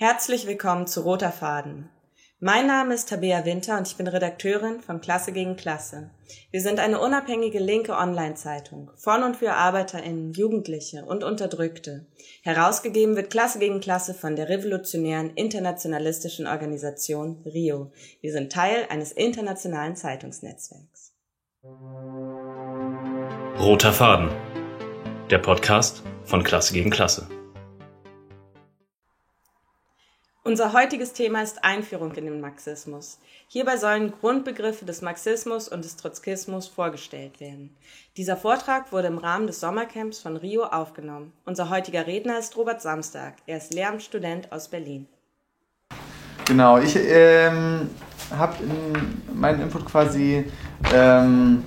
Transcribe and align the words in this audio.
Herzlich 0.00 0.46
willkommen 0.46 0.86
zu 0.86 1.00
Roter 1.00 1.32
Faden. 1.32 1.88
Mein 2.38 2.68
Name 2.68 2.94
ist 2.94 3.08
Tabea 3.08 3.44
Winter 3.44 3.76
und 3.78 3.88
ich 3.88 3.96
bin 3.96 4.06
Redakteurin 4.06 4.80
von 4.80 5.00
Klasse 5.00 5.32
gegen 5.32 5.56
Klasse. 5.56 6.10
Wir 6.52 6.60
sind 6.60 6.78
eine 6.78 7.00
unabhängige 7.00 7.58
linke 7.58 7.96
Online-Zeitung 7.96 8.92
von 8.94 9.24
und 9.24 9.36
für 9.36 9.54
ArbeiterInnen, 9.54 10.34
Jugendliche 10.34 11.04
und 11.04 11.24
Unterdrückte. 11.24 12.06
Herausgegeben 12.44 13.16
wird 13.16 13.30
Klasse 13.30 13.58
gegen 13.58 13.80
Klasse 13.80 14.14
von 14.14 14.36
der 14.36 14.48
revolutionären 14.48 15.30
internationalistischen 15.30 16.46
Organisation 16.46 17.42
RIO. 17.44 17.90
Wir 18.20 18.30
sind 18.30 18.52
Teil 18.52 18.86
eines 18.90 19.10
internationalen 19.10 19.96
Zeitungsnetzwerks. 19.96 21.12
Roter 23.58 23.92
Faden. 23.92 24.30
Der 25.28 25.38
Podcast 25.38 26.04
von 26.22 26.44
Klasse 26.44 26.72
gegen 26.72 26.90
Klasse. 26.90 27.26
Unser 30.48 30.72
heutiges 30.72 31.12
Thema 31.12 31.42
ist 31.42 31.62
Einführung 31.62 32.12
in 32.12 32.24
den 32.24 32.40
Marxismus. 32.40 33.18
Hierbei 33.48 33.76
sollen 33.76 34.14
Grundbegriffe 34.18 34.86
des 34.86 35.02
Marxismus 35.02 35.68
und 35.68 35.84
des 35.84 35.96
Trotzkismus 35.96 36.68
vorgestellt 36.68 37.38
werden. 37.38 37.76
Dieser 38.16 38.34
Vortrag 38.34 38.90
wurde 38.90 39.08
im 39.08 39.18
Rahmen 39.18 39.46
des 39.46 39.60
Sommercamps 39.60 40.20
von 40.20 40.38
Rio 40.38 40.64
aufgenommen. 40.64 41.34
Unser 41.44 41.68
heutiger 41.68 42.06
Redner 42.06 42.38
ist 42.38 42.56
Robert 42.56 42.80
Samstag. 42.80 43.34
Er 43.44 43.58
ist 43.58 43.74
Lehramtsstudent 43.74 44.50
aus 44.50 44.68
Berlin. 44.68 45.06
Genau, 46.46 46.78
ich 46.78 46.96
ähm, 46.96 47.90
habe 48.34 48.54
in 48.62 49.38
meinem 49.38 49.60
Input 49.60 49.84
quasi, 49.84 50.46
ähm, 50.94 51.62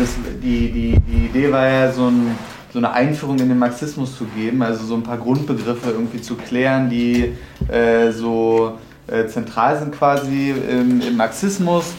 das, 0.00 0.16
die, 0.42 0.72
die, 0.72 0.98
die 0.98 1.26
Idee 1.26 1.52
war 1.52 1.68
ja 1.68 1.92
so 1.92 2.08
ein 2.08 2.36
so 2.72 2.78
eine 2.78 2.92
Einführung 2.92 3.38
in 3.38 3.48
den 3.48 3.58
Marxismus 3.58 4.16
zu 4.16 4.24
geben, 4.24 4.62
also 4.62 4.84
so 4.84 4.94
ein 4.94 5.02
paar 5.02 5.18
Grundbegriffe 5.18 5.90
irgendwie 5.90 6.20
zu 6.20 6.36
klären, 6.36 6.88
die 6.88 7.34
äh, 7.68 8.12
so 8.12 8.78
äh, 9.08 9.26
zentral 9.26 9.78
sind 9.78 9.92
quasi 9.92 10.50
im, 10.50 11.00
im, 11.00 11.16
Marxismus 11.16 11.92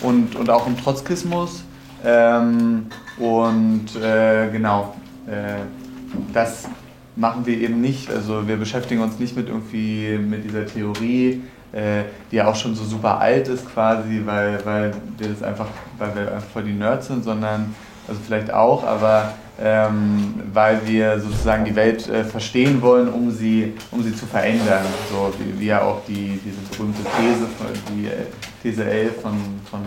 und, 0.00 0.34
und 0.36 0.48
auch 0.48 0.66
im 0.66 0.78
Trotzkismus. 0.78 1.64
Ähm, 2.04 2.86
und 3.18 3.86
äh, 4.02 4.50
genau, 4.50 4.94
äh, 5.26 5.60
das 6.32 6.68
machen 7.16 7.44
wir 7.46 7.58
eben 7.58 7.80
nicht. 7.80 8.10
Also 8.10 8.48
wir 8.48 8.56
beschäftigen 8.56 9.02
uns 9.02 9.18
nicht 9.18 9.36
mit 9.36 9.48
irgendwie 9.48 10.18
mit 10.18 10.44
dieser 10.44 10.66
Theorie, 10.66 11.42
äh, 11.72 12.04
die 12.30 12.36
ja 12.36 12.46
auch 12.46 12.56
schon 12.56 12.74
so 12.74 12.84
super 12.84 13.20
alt 13.20 13.48
ist 13.48 13.70
quasi, 13.72 14.22
weil, 14.24 14.64
weil 14.64 14.92
wir 15.18 15.28
das 15.28 15.42
einfach, 15.42 15.66
weil 15.98 16.14
wir 16.14 16.32
einfach 16.32 16.48
voll 16.48 16.64
die 16.64 16.72
Nerds 16.72 17.08
sind, 17.08 17.24
sondern 17.24 17.74
also 18.08 18.20
vielleicht 18.24 18.52
auch, 18.52 18.84
aber 18.84 19.34
ähm, 19.60 20.34
weil 20.52 20.86
wir 20.86 21.20
sozusagen 21.20 21.64
die 21.64 21.76
Welt 21.76 22.08
äh, 22.08 22.24
verstehen 22.24 22.82
wollen, 22.82 23.08
um 23.08 23.30
sie, 23.30 23.72
um 23.92 24.02
sie 24.02 24.14
zu 24.14 24.26
verändern. 24.26 24.84
So 25.10 25.32
wie, 25.38 25.60
wie 25.60 25.66
ja 25.66 25.82
auch 25.82 26.02
die, 26.06 26.40
diese 26.44 26.60
berühmte 26.72 27.02
These, 27.16 27.46
die 27.90 28.06
äh, 28.06 28.26
These 28.62 28.84
11 28.84 29.22
von, 29.22 29.32
von 29.70 29.80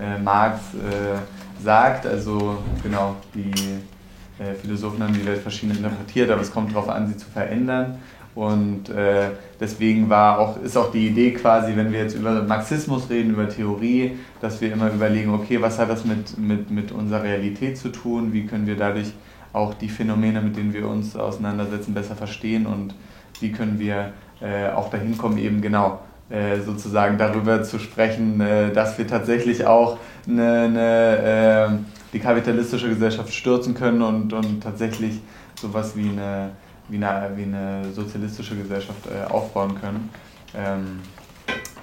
äh, 0.00 0.18
Marx 0.18 0.60
äh, 0.74 1.62
sagt. 1.62 2.06
Also 2.06 2.58
genau, 2.82 3.16
die 3.34 3.50
äh, 4.40 4.54
Philosophen 4.54 5.02
haben 5.02 5.14
die 5.14 5.26
Welt 5.26 5.42
verschieden 5.42 5.76
interpretiert, 5.76 6.30
aber 6.30 6.42
es 6.42 6.52
kommt 6.52 6.72
darauf 6.72 6.88
an, 6.88 7.08
sie 7.08 7.16
zu 7.16 7.28
verändern. 7.28 7.98
Und 8.34 8.88
äh, 8.88 9.30
deswegen 9.60 10.08
war 10.08 10.38
auch, 10.38 10.60
ist 10.62 10.76
auch 10.76 10.90
die 10.90 11.08
Idee 11.08 11.32
quasi, 11.32 11.76
wenn 11.76 11.92
wir 11.92 12.00
jetzt 12.00 12.14
über 12.14 12.42
Marxismus 12.42 13.10
reden, 13.10 13.30
über 13.30 13.48
Theorie, 13.48 14.12
dass 14.40 14.60
wir 14.60 14.72
immer 14.72 14.90
überlegen, 14.90 15.34
okay, 15.34 15.60
was 15.60 15.78
hat 15.78 15.90
das 15.90 16.04
mit, 16.04 16.38
mit, 16.38 16.70
mit 16.70 16.92
unserer 16.92 17.22
Realität 17.24 17.76
zu 17.76 17.90
tun? 17.90 18.32
Wie 18.32 18.46
können 18.46 18.66
wir 18.66 18.76
dadurch 18.76 19.12
auch 19.52 19.74
die 19.74 19.90
Phänomene, 19.90 20.40
mit 20.40 20.56
denen 20.56 20.72
wir 20.72 20.88
uns 20.88 21.14
auseinandersetzen, 21.14 21.92
besser 21.92 22.16
verstehen? 22.16 22.64
Und 22.64 22.94
wie 23.40 23.52
können 23.52 23.78
wir 23.78 24.12
äh, 24.40 24.70
auch 24.70 24.88
dahin 24.88 25.18
kommen, 25.18 25.36
eben 25.36 25.60
genau 25.60 26.00
äh, 26.30 26.60
sozusagen 26.60 27.18
darüber 27.18 27.62
zu 27.62 27.78
sprechen, 27.78 28.40
äh, 28.40 28.72
dass 28.72 28.96
wir 28.96 29.06
tatsächlich 29.06 29.66
auch 29.66 29.98
eine, 30.26 30.62
eine, 30.62 31.18
äh, 31.18 31.78
die 32.14 32.18
kapitalistische 32.18 32.88
Gesellschaft 32.88 33.34
stürzen 33.34 33.74
können 33.74 34.00
und, 34.00 34.32
und 34.32 34.62
tatsächlich 34.62 35.20
sowas 35.60 35.94
wie 35.96 36.08
eine 36.08 36.52
wie 36.92 37.02
eine, 37.02 37.30
wie 37.34 37.44
eine 37.44 37.90
sozialistische 37.92 38.54
Gesellschaft 38.54 39.00
äh, 39.06 39.30
aufbauen 39.32 39.80
können, 39.80 40.10
ähm, 40.54 41.00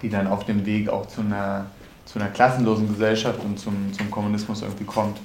die 0.01 0.09
dann 0.09 0.27
auf 0.27 0.45
dem 0.45 0.65
Weg 0.65 0.87
auch 0.87 1.07
zu 1.07 1.21
einer, 1.21 1.65
zu 2.05 2.19
einer 2.19 2.29
klassenlosen 2.29 2.87
Gesellschaft 2.87 3.43
und 3.43 3.59
zum, 3.59 3.91
zum 3.91 4.11
Kommunismus 4.11 4.61
irgendwie 4.61 4.85
kommt. 4.85 5.19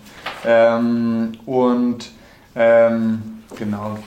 Ähm, 0.45 1.33
und 1.45 2.11
ähm, 2.57 3.43
genau, 3.57 3.99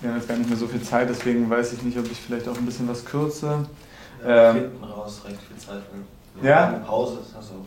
wir 0.00 0.10
haben 0.10 0.16
jetzt 0.18 0.28
gar 0.28 0.36
nicht 0.36 0.48
mehr 0.48 0.58
so 0.58 0.66
viel 0.66 0.82
Zeit, 0.82 1.08
deswegen 1.08 1.48
weiß 1.48 1.72
ich 1.72 1.82
nicht, 1.82 1.98
ob 1.98 2.04
ich 2.10 2.18
vielleicht 2.18 2.46
auch 2.46 2.56
ein 2.56 2.66
bisschen 2.66 2.86
was 2.86 3.04
kürze. 3.04 3.66
Ja, 4.26 4.52
hinten 4.52 4.84
raus 4.84 5.22
recht 5.26 5.38
viel 5.40 5.56
Zeit. 5.56 5.82
Ja? 6.42 6.68
Eine 6.68 6.78
Pause 6.80 7.20
ist 7.26 7.34
also. 7.34 7.66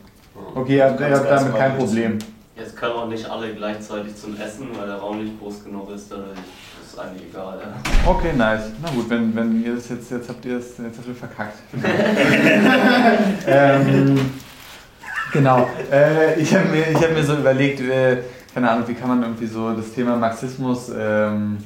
Okay, 0.54 0.76
ihr 0.76 0.84
habt 0.84 1.00
damit 1.00 1.56
kein 1.56 1.76
Problem. 1.76 2.18
Jetzt 2.58 2.76
können 2.76 2.94
auch 2.94 3.08
nicht 3.08 3.24
alle 3.30 3.54
gleichzeitig 3.54 4.16
zum 4.16 4.36
Essen, 4.36 4.68
weil 4.76 4.86
der 4.88 4.96
Raum 4.96 5.22
nicht 5.22 5.38
groß 5.38 5.62
genug 5.62 5.90
ist. 5.94 6.10
Dadurch 6.10 6.36
ist 6.84 6.98
eigentlich 6.98 7.28
egal. 7.30 7.60
Ja. 7.60 8.10
Okay, 8.10 8.32
nice. 8.36 8.72
Na 8.82 8.90
gut, 8.90 9.08
wenn, 9.08 9.34
wenn 9.36 9.64
ihr 9.64 9.76
das 9.76 9.88
jetzt, 9.90 10.10
jetzt 10.10 10.28
habt 10.28 10.44
ihr 10.44 10.56
es 10.58 10.76
jetzt 10.76 10.98
habt 10.98 11.06
ihr 11.06 11.14
verkackt. 11.14 11.58
ähm, 13.46 14.18
genau. 15.32 15.68
Äh, 15.92 16.40
ich 16.40 16.52
habe 16.52 16.68
mir, 16.68 16.86
hab 16.94 17.12
mir 17.12 17.22
so 17.22 17.36
überlegt, 17.36 17.80
äh, 17.80 18.18
keine 18.52 18.70
Ahnung, 18.70 18.88
wie 18.88 18.94
kann 18.94 19.08
man 19.08 19.22
irgendwie 19.22 19.46
so 19.46 19.72
das 19.72 19.92
Thema 19.92 20.16
Marxismus 20.16 20.90
ähm, 20.98 21.58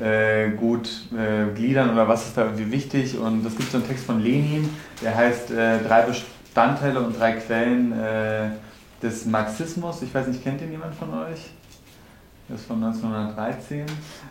äh, 0.00 0.48
gut 0.50 0.88
äh, 1.12 1.54
gliedern 1.54 1.90
oder 1.90 2.08
was 2.08 2.24
ist 2.26 2.38
da 2.38 2.44
irgendwie 2.44 2.72
wichtig? 2.72 3.18
Und 3.18 3.44
es 3.44 3.54
gibt 3.54 3.70
so 3.70 3.76
einen 3.76 3.86
Text 3.86 4.06
von 4.06 4.22
Lenin, 4.22 4.70
der 5.02 5.14
heißt 5.14 5.50
äh, 5.50 5.78
Drei 5.86 6.06
Bestandteile 6.06 7.00
und 7.00 7.18
drei 7.18 7.32
Quellen 7.32 7.92
äh, 7.92 8.48
des 9.02 9.26
Marxismus. 9.26 10.02
Ich 10.02 10.14
weiß 10.14 10.26
nicht, 10.28 10.42
kennt 10.42 10.60
ihn 10.60 10.70
jemand 10.70 10.94
von 10.94 11.10
euch? 11.14 11.50
Das 12.48 12.60
ist 12.60 12.66
von 12.66 12.82
1913. 12.82 13.84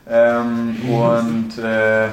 Ähm, 0.09 0.75
und 0.89 1.57
äh, 1.63 2.09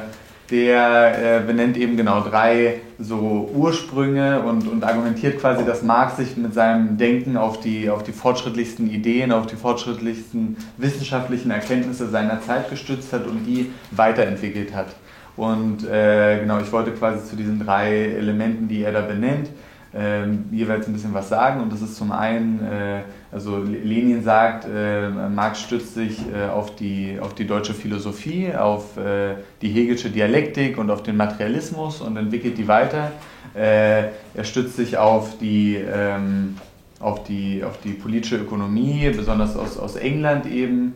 der 0.50 1.38
äh, 1.38 1.40
benennt 1.40 1.76
eben 1.78 1.96
genau 1.96 2.20
drei 2.20 2.80
so 2.98 3.50
Ursprünge 3.54 4.42
und, 4.42 4.68
und 4.68 4.84
argumentiert 4.84 5.40
quasi, 5.40 5.64
dass 5.64 5.82
Marx 5.82 6.18
sich 6.18 6.36
mit 6.36 6.52
seinem 6.52 6.98
Denken 6.98 7.38
auf 7.38 7.60
die, 7.60 7.88
auf 7.88 8.02
die 8.02 8.12
fortschrittlichsten 8.12 8.90
Ideen, 8.90 9.32
auf 9.32 9.46
die 9.46 9.56
fortschrittlichsten 9.56 10.58
wissenschaftlichen 10.76 11.50
Erkenntnisse 11.50 12.10
seiner 12.10 12.42
Zeit 12.42 12.68
gestützt 12.68 13.12
hat 13.12 13.26
und 13.26 13.46
die 13.46 13.72
weiterentwickelt 13.90 14.74
hat. 14.74 14.88
Und 15.36 15.88
äh, 15.88 16.40
genau, 16.40 16.60
ich 16.60 16.70
wollte 16.70 16.92
quasi 16.92 17.24
zu 17.28 17.36
diesen 17.36 17.64
drei 17.64 18.12
Elementen, 18.12 18.68
die 18.68 18.82
er 18.82 18.92
da 18.92 19.00
benennt, 19.00 19.48
ähm, 19.96 20.46
jeweils 20.50 20.86
ein 20.86 20.92
bisschen 20.92 21.14
was 21.14 21.28
sagen. 21.28 21.60
Und 21.60 21.72
das 21.72 21.80
ist 21.80 21.96
zum 21.96 22.10
einen, 22.10 22.60
äh, 22.60 23.02
also 23.30 23.58
Lenin 23.58 24.22
sagt, 24.22 24.66
äh, 24.66 25.08
Marx 25.08 25.60
stützt 25.60 25.94
sich 25.94 26.18
äh, 26.32 26.48
auf, 26.48 26.74
die, 26.74 27.18
auf 27.20 27.34
die 27.34 27.46
deutsche 27.46 27.74
Philosophie, 27.74 28.52
auf 28.54 28.96
äh, 28.96 29.36
die 29.62 29.68
Hegelische 29.68 30.10
Dialektik 30.10 30.78
und 30.78 30.90
auf 30.90 31.02
den 31.02 31.16
Materialismus 31.16 32.00
und 32.00 32.16
entwickelt 32.16 32.58
die 32.58 32.66
weiter. 32.66 33.12
Äh, 33.54 34.08
er 34.34 34.44
stützt 34.44 34.76
sich 34.76 34.98
auf 34.98 35.38
die, 35.38 35.76
ähm, 35.76 36.56
auf, 36.98 37.22
die, 37.22 37.62
auf 37.62 37.78
die 37.82 37.92
politische 37.92 38.36
Ökonomie, 38.36 39.10
besonders 39.10 39.56
aus, 39.56 39.78
aus 39.78 39.94
England 39.94 40.46
eben. 40.46 40.94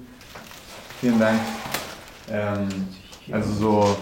Vielen 1.01 1.21
Dank. 1.21 1.39
Ähm, 2.33 2.69
also 3.31 3.53
so 3.53 3.97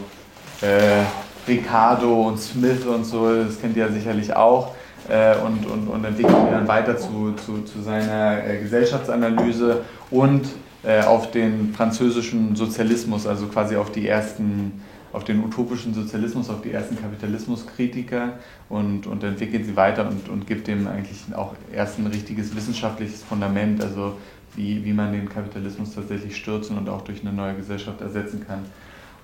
äh, 0.66 1.02
Ricardo 1.46 2.28
und 2.28 2.38
Smith 2.38 2.86
und 2.86 3.04
so, 3.04 3.44
das 3.44 3.60
kennt 3.60 3.76
ihr 3.76 3.86
ja 3.86 3.92
sicherlich 3.92 4.34
auch 4.34 4.72
äh, 5.08 5.36
und, 5.44 5.66
und, 5.66 5.88
und 5.88 6.04
entwickelt 6.04 6.36
ihn 6.36 6.50
dann 6.50 6.68
weiter 6.68 6.96
zu, 6.96 7.32
zu, 7.34 7.62
zu 7.62 7.80
seiner 7.82 8.44
äh, 8.44 8.58
Gesellschaftsanalyse 8.58 9.82
und 10.10 10.46
äh, 10.84 11.02
auf 11.02 11.30
den 11.30 11.72
französischen 11.74 12.56
Sozialismus, 12.56 13.26
also 13.26 13.46
quasi 13.46 13.76
auf 13.76 13.90
die 13.90 14.08
ersten 14.08 14.80
auf 15.12 15.24
den 15.24 15.42
utopischen 15.42 15.94
Sozialismus, 15.94 16.50
auf 16.50 16.60
die 16.60 16.72
ersten 16.72 17.00
Kapitalismuskritiker 17.00 18.34
und, 18.68 19.06
und 19.06 19.24
entwickelt 19.24 19.64
sie 19.64 19.74
weiter 19.74 20.06
und, 20.06 20.28
und 20.28 20.46
gibt 20.46 20.66
dem 20.66 20.86
eigentlich 20.86 21.18
auch 21.34 21.54
erst 21.72 21.98
ein 21.98 22.06
richtiges 22.06 22.54
wissenschaftliches 22.54 23.22
Fundament, 23.22 23.82
also 23.82 24.18
wie, 24.56 24.84
wie 24.84 24.92
man 24.92 25.12
den 25.12 25.26
Kapitalismus 25.28 25.94
tatsächlich 25.94 26.36
stürzen 26.36 26.76
und 26.76 26.90
auch 26.90 27.00
durch 27.00 27.22
eine 27.22 27.32
neue 27.32 27.54
Gesellschaft 27.54 28.02
ersetzen 28.02 28.44
kann. 28.46 28.60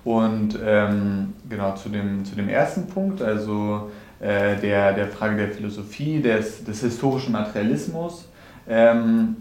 Und 0.03 0.57
ähm, 0.65 1.33
genau 1.47 1.75
zu 1.75 1.89
dem, 1.89 2.25
zu 2.25 2.35
dem 2.35 2.49
ersten 2.49 2.87
Punkt, 2.87 3.21
also 3.21 3.91
äh, 4.19 4.55
der, 4.57 4.93
der 4.93 5.07
Frage 5.07 5.37
der 5.37 5.49
Philosophie, 5.49 6.21
des, 6.21 6.63
des 6.63 6.81
historischen 6.81 7.31
Materialismus, 7.31 8.27
ähm, 8.67 9.37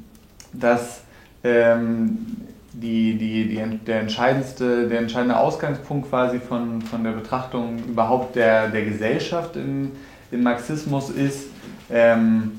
dass 0.52 1.02
ähm, 1.44 2.26
die, 2.72 3.18
die, 3.18 3.48
die, 3.48 3.78
der, 3.84 4.00
entscheidendste, 4.00 4.88
der 4.88 5.00
entscheidende 5.00 5.36
Ausgangspunkt 5.36 6.08
quasi 6.08 6.38
von, 6.38 6.80
von 6.82 7.04
der 7.04 7.12
Betrachtung 7.12 7.78
überhaupt 7.84 8.36
der, 8.36 8.68
der 8.68 8.84
Gesellschaft 8.84 9.56
im, 9.56 9.92
im 10.30 10.42
Marxismus 10.42 11.10
ist, 11.10 11.48
ähm, 11.90 12.52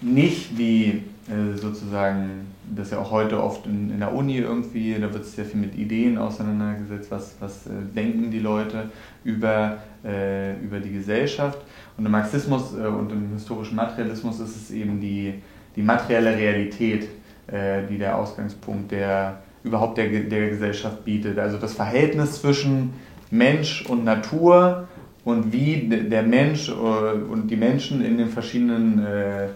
nicht 0.00 0.58
wie 0.58 1.04
äh, 1.28 1.56
sozusagen, 1.56 2.51
das 2.74 2.90
ja 2.90 2.98
auch 2.98 3.10
heute 3.10 3.42
oft 3.42 3.66
in, 3.66 3.90
in 3.90 3.98
der 3.98 4.14
Uni 4.14 4.38
irgendwie, 4.38 4.94
da 4.94 5.12
wird 5.12 5.24
sehr 5.24 5.44
viel 5.44 5.60
mit 5.60 5.74
Ideen 5.74 6.18
auseinandergesetzt, 6.18 7.10
was, 7.10 7.36
was 7.40 7.66
äh, 7.66 7.70
denken 7.94 8.30
die 8.30 8.38
Leute 8.38 8.90
über, 9.24 9.78
äh, 10.04 10.58
über 10.60 10.80
die 10.80 10.92
Gesellschaft. 10.92 11.58
Und 11.96 12.06
im 12.06 12.12
Marxismus 12.12 12.74
äh, 12.74 12.86
und 12.86 13.12
im 13.12 13.32
historischen 13.32 13.76
Materialismus 13.76 14.40
ist 14.40 14.56
es 14.56 14.70
eben 14.70 15.00
die, 15.00 15.34
die 15.76 15.82
materielle 15.82 16.36
Realität, 16.36 17.08
äh, 17.46 17.86
die 17.88 17.98
der 17.98 18.16
Ausgangspunkt 18.16 18.90
der 18.92 19.38
überhaupt 19.64 19.98
der, 19.98 20.08
der 20.08 20.50
Gesellschaft 20.50 21.04
bietet. 21.04 21.38
Also 21.38 21.58
das 21.58 21.74
Verhältnis 21.74 22.40
zwischen 22.40 22.94
Mensch 23.30 23.86
und 23.86 24.04
Natur 24.04 24.88
und 25.24 25.52
wie 25.52 25.88
der 25.88 26.22
Mensch 26.22 26.68
äh, 26.68 26.72
und 26.72 27.48
die 27.48 27.56
Menschen 27.56 28.04
in 28.04 28.18
den 28.18 28.28
verschiedenen 28.28 29.04
äh, 29.04 29.48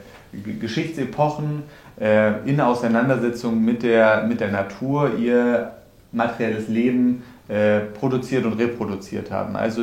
Geschichtsepochen 0.42 1.62
äh, 2.00 2.48
in 2.48 2.60
Auseinandersetzung 2.60 3.64
mit 3.64 3.82
der, 3.82 4.24
mit 4.24 4.40
der 4.40 4.50
Natur 4.50 5.16
ihr 5.18 5.72
materielles 6.12 6.68
Leben 6.68 7.22
äh, 7.48 7.80
produziert 7.80 8.44
und 8.44 8.54
reproduziert 8.54 9.30
haben. 9.30 9.56
Also 9.56 9.82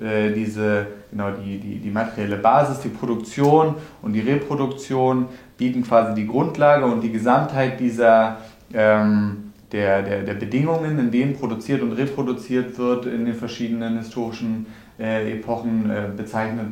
äh, 0.00 0.32
diese, 0.34 0.86
genau, 1.10 1.30
die, 1.32 1.58
die, 1.58 1.78
die 1.78 1.90
materielle 1.90 2.36
Basis, 2.36 2.80
die 2.80 2.88
Produktion 2.88 3.74
und 4.00 4.12
die 4.12 4.20
Reproduktion 4.20 5.26
bieten 5.56 5.82
quasi 5.82 6.14
die 6.14 6.26
Grundlage 6.26 6.86
und 6.86 7.02
die 7.02 7.12
Gesamtheit 7.12 7.78
dieser 7.78 8.38
ähm, 8.72 9.52
der, 9.72 10.02
der, 10.02 10.22
der 10.22 10.34
Bedingungen, 10.34 10.98
in 10.98 11.10
denen 11.10 11.34
produziert 11.34 11.82
und 11.82 11.92
reproduziert 11.92 12.78
wird 12.78 13.06
in 13.06 13.24
den 13.24 13.34
verschiedenen 13.34 13.98
historischen 13.98 14.66
äh, 14.98 15.32
Epochen, 15.32 15.90
äh, 15.90 16.08
bezeichnet, 16.14 16.66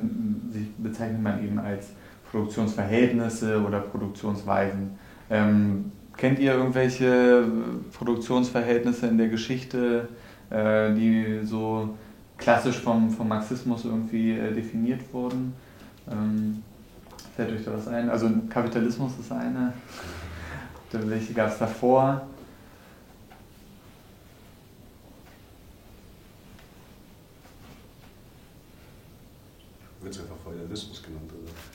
bezeichnet 0.78 1.22
man 1.22 1.42
eben 1.44 1.58
als 1.58 1.88
Produktionsverhältnisse 2.30 3.60
oder 3.62 3.80
Produktionsweisen. 3.80 4.98
Ähm, 5.28 5.92
kennt 6.16 6.38
ihr 6.38 6.54
irgendwelche 6.54 7.44
Produktionsverhältnisse 7.92 9.06
in 9.06 9.18
der 9.18 9.28
Geschichte, 9.28 10.08
äh, 10.50 10.92
die 10.94 11.40
so 11.44 11.96
klassisch 12.38 12.78
vom, 12.78 13.10
vom 13.10 13.28
Marxismus 13.28 13.84
irgendwie 13.84 14.32
äh, 14.32 14.52
definiert 14.52 15.00
wurden? 15.12 15.54
Ähm, 16.10 16.62
fällt 17.36 17.52
euch 17.52 17.64
da 17.64 17.72
was 17.74 17.88
ein? 17.88 18.08
Also 18.10 18.30
Kapitalismus 18.48 19.12
ist 19.18 19.32
eine. 19.32 19.72
Welche 20.92 21.32
gab 21.32 21.48
es 21.48 21.58
davor? 21.58 22.22
Wird 30.00 30.14
es 30.14 30.20
einfach 30.20 30.36
Feudalismus 30.42 31.02
genannt? 31.02 31.29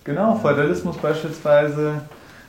Genau, 0.06 0.36
Feudalismus 0.36 0.98
beispielsweise. 0.98 2.02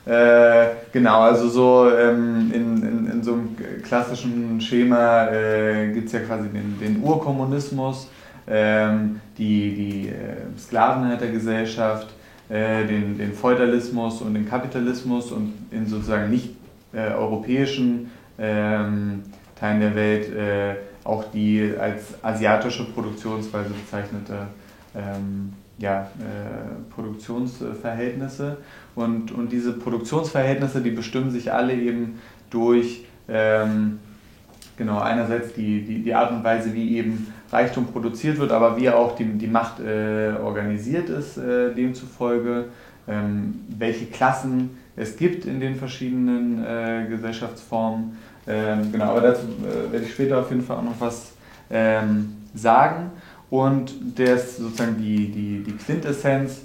Äh, 0.04 0.66
genau, 0.92 1.22
also 1.22 1.48
so 1.48 1.90
ähm, 1.90 2.52
in, 2.54 2.82
in, 2.82 3.10
in 3.10 3.22
so 3.22 3.32
einem 3.32 3.56
klassischen 3.82 4.60
Schema 4.60 5.26
äh, 5.28 5.90
gibt 5.92 6.06
es 6.06 6.12
ja 6.12 6.20
quasi 6.20 6.48
den, 6.48 6.78
den 6.78 7.02
Urkommunismus, 7.02 8.08
ähm, 8.46 9.20
die, 9.38 9.74
die 9.74 10.08
äh, 10.08 10.58
Sklavenhaltergesellschaft, 10.58 12.08
äh, 12.50 12.84
den, 12.84 13.16
den 13.16 13.32
Feudalismus 13.32 14.20
und 14.20 14.34
den 14.34 14.46
Kapitalismus 14.46 15.32
und 15.32 15.54
in 15.70 15.86
sozusagen 15.86 16.30
nicht 16.30 16.50
äh, 16.92 17.12
europäischen 17.14 18.10
ähm, 18.38 19.22
Teilen 19.58 19.80
der 19.80 19.94
Welt 19.94 20.36
äh, 20.36 20.74
auch 21.04 21.24
die 21.32 21.72
als 21.80 22.22
asiatische 22.22 22.84
Produktionsweise 22.84 23.70
bezeichnete 23.70 24.46
ähm, 24.94 25.54
ja, 25.78 26.02
äh, 26.02 26.92
Produktionsverhältnisse. 26.94 28.58
Und, 28.94 29.32
und 29.32 29.52
diese 29.52 29.72
Produktionsverhältnisse, 29.72 30.80
die 30.80 30.90
bestimmen 30.90 31.30
sich 31.30 31.52
alle 31.52 31.74
eben 31.74 32.18
durch 32.50 33.04
ähm, 33.28 33.98
genau 34.76 35.00
einerseits 35.00 35.52
die, 35.54 35.82
die, 35.82 36.02
die 36.02 36.14
Art 36.14 36.30
und 36.32 36.44
Weise, 36.44 36.72
wie 36.72 36.96
eben 36.96 37.32
Reichtum 37.50 37.86
produziert 37.86 38.38
wird, 38.38 38.52
aber 38.52 38.76
wie 38.76 38.90
auch 38.90 39.16
die, 39.16 39.24
die 39.24 39.46
Macht 39.46 39.80
äh, 39.80 40.34
organisiert 40.42 41.08
ist, 41.08 41.36
äh, 41.38 41.74
demzufolge, 41.74 42.66
ähm, 43.08 43.60
welche 43.68 44.06
Klassen 44.06 44.70
es 44.96 45.16
gibt 45.16 45.44
in 45.44 45.60
den 45.60 45.76
verschiedenen 45.76 46.64
äh, 46.64 47.06
Gesellschaftsformen. 47.08 48.16
Ähm, 48.48 48.92
genau, 48.92 49.10
aber 49.10 49.20
dazu 49.20 49.42
äh, 49.42 49.92
werde 49.92 50.06
ich 50.06 50.12
später 50.12 50.38
auf 50.38 50.50
jeden 50.50 50.62
Fall 50.62 50.78
auch 50.78 50.82
noch 50.82 51.00
was 51.00 51.32
ähm, 51.70 52.36
sagen. 52.54 53.10
Und 53.50 54.18
der 54.18 54.34
ist 54.34 54.56
sozusagen 54.56 54.96
die, 54.98 55.30
die, 55.30 55.62
die 55.62 55.72
Quintessenz, 55.72 56.62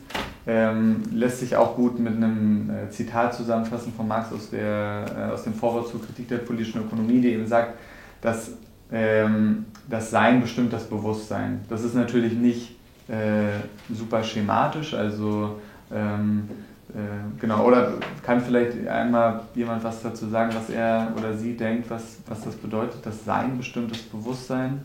ähm, 0.48 1.04
lässt 1.12 1.40
sich 1.40 1.56
auch 1.56 1.76
gut 1.76 2.00
mit 2.00 2.16
einem 2.16 2.70
äh, 2.70 2.90
Zitat 2.90 3.36
zusammenfassen 3.36 3.94
von 3.94 4.08
Marx 4.08 4.34
aus, 4.34 4.50
der, 4.50 5.06
äh, 5.16 5.32
aus 5.32 5.44
dem 5.44 5.54
Vorwort 5.54 5.90
zur 5.90 6.04
Kritik 6.04 6.28
der 6.30 6.38
politischen 6.38 6.82
Ökonomie, 6.82 7.22
der 7.22 7.32
eben 7.32 7.46
sagt, 7.46 7.76
dass 8.22 8.52
ähm, 8.92 9.66
das 9.88 10.10
Sein 10.10 10.42
bestimmt 10.42 10.74
das 10.74 10.86
Bewusstsein. 10.86 11.62
Das 11.70 11.84
ist 11.84 11.94
natürlich 11.94 12.34
nicht 12.34 12.76
äh, 13.08 13.60
super 13.94 14.24
schematisch, 14.24 14.96
also 14.96 15.60
ähm, 15.94 16.50
äh, 16.90 17.40
genau, 17.40 17.66
oder 17.66 17.94
kann 18.24 18.42
vielleicht 18.42 18.88
einmal 18.88 19.42
jemand 19.54 19.84
was 19.84 20.02
dazu 20.02 20.28
sagen, 20.28 20.52
was 20.56 20.72
er 20.72 21.14
oder 21.16 21.38
sie 21.38 21.56
denkt, 21.56 21.90
was, 21.92 22.18
was 22.28 22.42
das 22.42 22.56
bedeutet, 22.56 23.06
das 23.06 23.24
Sein 23.24 23.58
bestimmt 23.58 23.92
das 23.92 24.02
Bewusstsein 24.02 24.82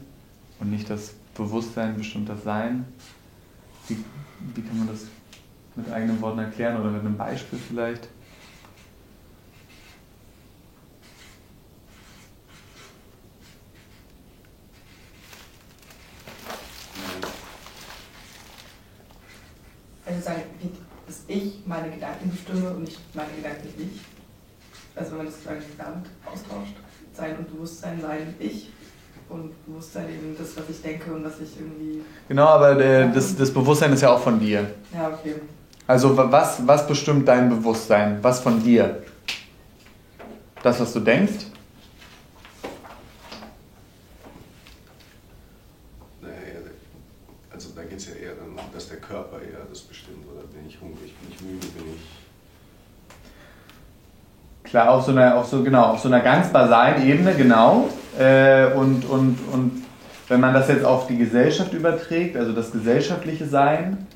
und 0.61 0.71
nicht 0.71 0.91
das 0.91 0.99
Bewusstsein 0.99 1.26
bestimmt 1.97 2.29
das 2.29 2.43
Sein. 2.43 2.87
Wie, 3.89 3.97
wie 4.55 4.63
kann 4.63 4.79
man 4.79 4.89
das 4.89 5.03
mit 5.75 5.91
eigenen 5.91 6.21
Worten 6.21 6.39
erklären 6.39 6.81
oder 6.81 6.91
mit 6.91 7.01
einem 7.01 7.17
Beispiel 7.17 7.59
vielleicht? 7.59 8.09
Also 20.07 20.21
sagen, 20.21 20.43
dass 21.07 21.23
ich 21.29 21.67
meine 21.67 21.91
Gedanken 21.91 22.31
bestimme 22.31 22.71
und 22.71 22.85
nicht 22.85 22.99
meine 23.15 23.33
Gedanken 23.33 23.67
nicht. 23.77 24.01
Also 24.95 25.11
wenn 25.11 25.19
man 25.19 25.27
das 25.27 25.43
damit 25.77 26.07
austauscht, 26.25 26.77
Sein 27.13 27.37
und 27.37 27.53
Bewusstsein, 27.53 28.01
Sein 28.01 28.35
ich 28.39 28.71
und 29.29 29.67
Bewusstsein 29.67 30.09
eben 30.09 30.37
das, 30.39 30.57
was 30.57 30.65
ich 30.71 30.83
denke 30.83 31.13
und 31.13 31.25
was 31.25 31.41
ich 31.41 31.59
irgendwie. 31.59 32.03
Genau, 32.29 32.47
aber 32.47 32.75
der, 32.75 33.09
das, 33.09 33.37
das 33.37 33.53
Bewusstsein 33.53 33.93
ist 33.93 34.03
ja 34.03 34.11
auch 34.11 34.21
von 34.21 34.39
dir. 34.39 34.71
Ja, 34.95 35.09
okay. 35.09 35.35
Also 35.87 36.17
was, 36.17 36.67
was 36.67 36.87
bestimmt 36.87 37.29
dein 37.29 37.49
Bewusstsein? 37.49 38.19
Was 38.23 38.41
von 38.41 38.63
dir? 38.63 39.03
Das, 40.63 40.81
was 40.81 40.93
du 40.93 41.01
denkst? 41.01 41.47
Naja, 46.21 46.33
also 47.53 47.69
da 47.77 47.83
geht 47.83 47.99
es 47.99 48.09
ja 48.09 48.15
eher 48.15 48.35
darum, 48.35 48.57
dass 48.73 48.89
der 48.89 48.99
Körper 48.99 49.41
eher 49.41 49.65
das 49.69 49.81
bestimmt. 49.81 50.25
Oder 50.33 50.45
bin 50.49 50.67
ich 50.69 50.81
hungrig, 50.81 51.15
bin 51.19 51.31
ich 51.31 51.41
müde, 51.41 51.67
bin 51.69 51.95
ich 51.95 52.03
Klar, 54.67 54.91
auf 54.91 55.05
so 55.05 55.13
einer, 55.13 55.37
auf 55.37 55.47
so, 55.47 55.63
genau, 55.63 55.93
auf 55.93 56.01
so 56.01 56.09
einer 56.09 56.21
ganz 56.21 56.49
basalen 56.49 57.07
Ebene, 57.07 57.35
genau. 57.35 57.89
Äh, 58.19 58.73
und, 58.75 59.05
und, 59.05 59.39
und 59.53 59.85
wenn 60.29 60.41
man 60.41 60.55
das 60.55 60.69
jetzt 60.69 60.85
auf 60.85 61.07
die 61.07 61.19
Gesellschaft 61.19 61.73
überträgt, 61.73 62.37
also 62.37 62.53
das 62.53 62.73
gesellschaftliche 62.73 63.47
Sein, 63.47 64.07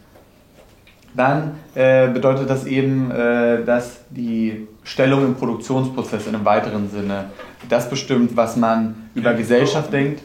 dann 1.14 1.56
äh, 1.74 2.08
bedeutet 2.08 2.48
das 2.48 2.66
eben, 2.66 3.10
äh, 3.10 3.64
dass 3.64 4.00
die 4.10 4.68
Stellung 4.84 5.24
im 5.24 5.34
Produktionsprozess 5.34 6.26
in 6.26 6.34
einem 6.34 6.44
weiteren 6.44 6.88
Sinne 6.88 7.26
das 7.68 7.90
bestimmt, 7.90 8.36
was 8.36 8.56
man 8.56 9.10
über 9.14 9.34
Gesellschaft 9.34 9.92
denkt 9.92 10.22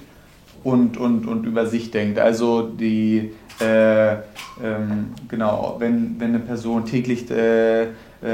und, 0.64 0.98
und, 0.98 1.28
und 1.28 1.46
über 1.46 1.66
sich 1.66 1.92
denkt. 1.92 2.20
Also 2.20 2.64
die, 2.64 3.32
äh, 3.60 4.14
ähm, 4.14 5.14
genau, 5.28 5.76
wenn, 5.80 6.16
wenn 6.20 6.30
eine 6.30 6.40
Person 6.40 6.86
täglich 6.86 7.30
äh, 7.32 7.84
äh, 7.84 7.88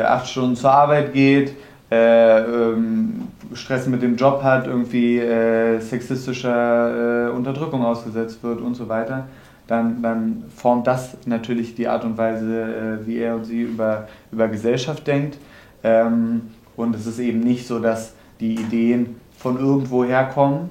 acht 0.06 0.28
Stunden 0.28 0.56
zur 0.56 0.72
Arbeit 0.72 1.14
geht, 1.14 1.54
ähm, 1.92 3.28
Stress 3.54 3.86
mit 3.88 4.02
dem 4.02 4.16
Job 4.16 4.42
hat, 4.44 4.66
irgendwie 4.66 5.20
äh, 5.20 5.80
sexistischer 5.80 7.28
äh, 7.28 7.32
Unterdrückung 7.32 7.84
ausgesetzt 7.84 8.42
wird 8.44 8.62
und 8.62 8.76
so 8.76 8.88
weiter, 8.88 9.28
dann, 9.68 10.02
dann 10.02 10.44
formt 10.56 10.88
das 10.88 11.18
natürlich 11.26 11.76
die 11.76 11.88
Art 11.88 12.06
und 12.06 12.18
Weise, 12.18 13.00
äh, 13.04 13.08
wie 13.08 13.18
er 13.20 13.36
und 13.36 13.44
sie 13.44 13.62
über, 13.62 14.08
über 14.32 14.48
Gesellschaft 14.48 15.06
denkt. 15.06 15.38
Ähm, 15.84 16.42
und 16.78 16.96
es 16.96 17.06
ist 17.06 17.20
eben 17.20 17.42
nicht 17.42 17.68
so, 17.68 17.80
dass 17.80 18.14
die 18.40 18.56
Ideen 18.56 19.18
von 19.38 19.60
irgendwo 19.60 20.06
herkommen, 20.06 20.70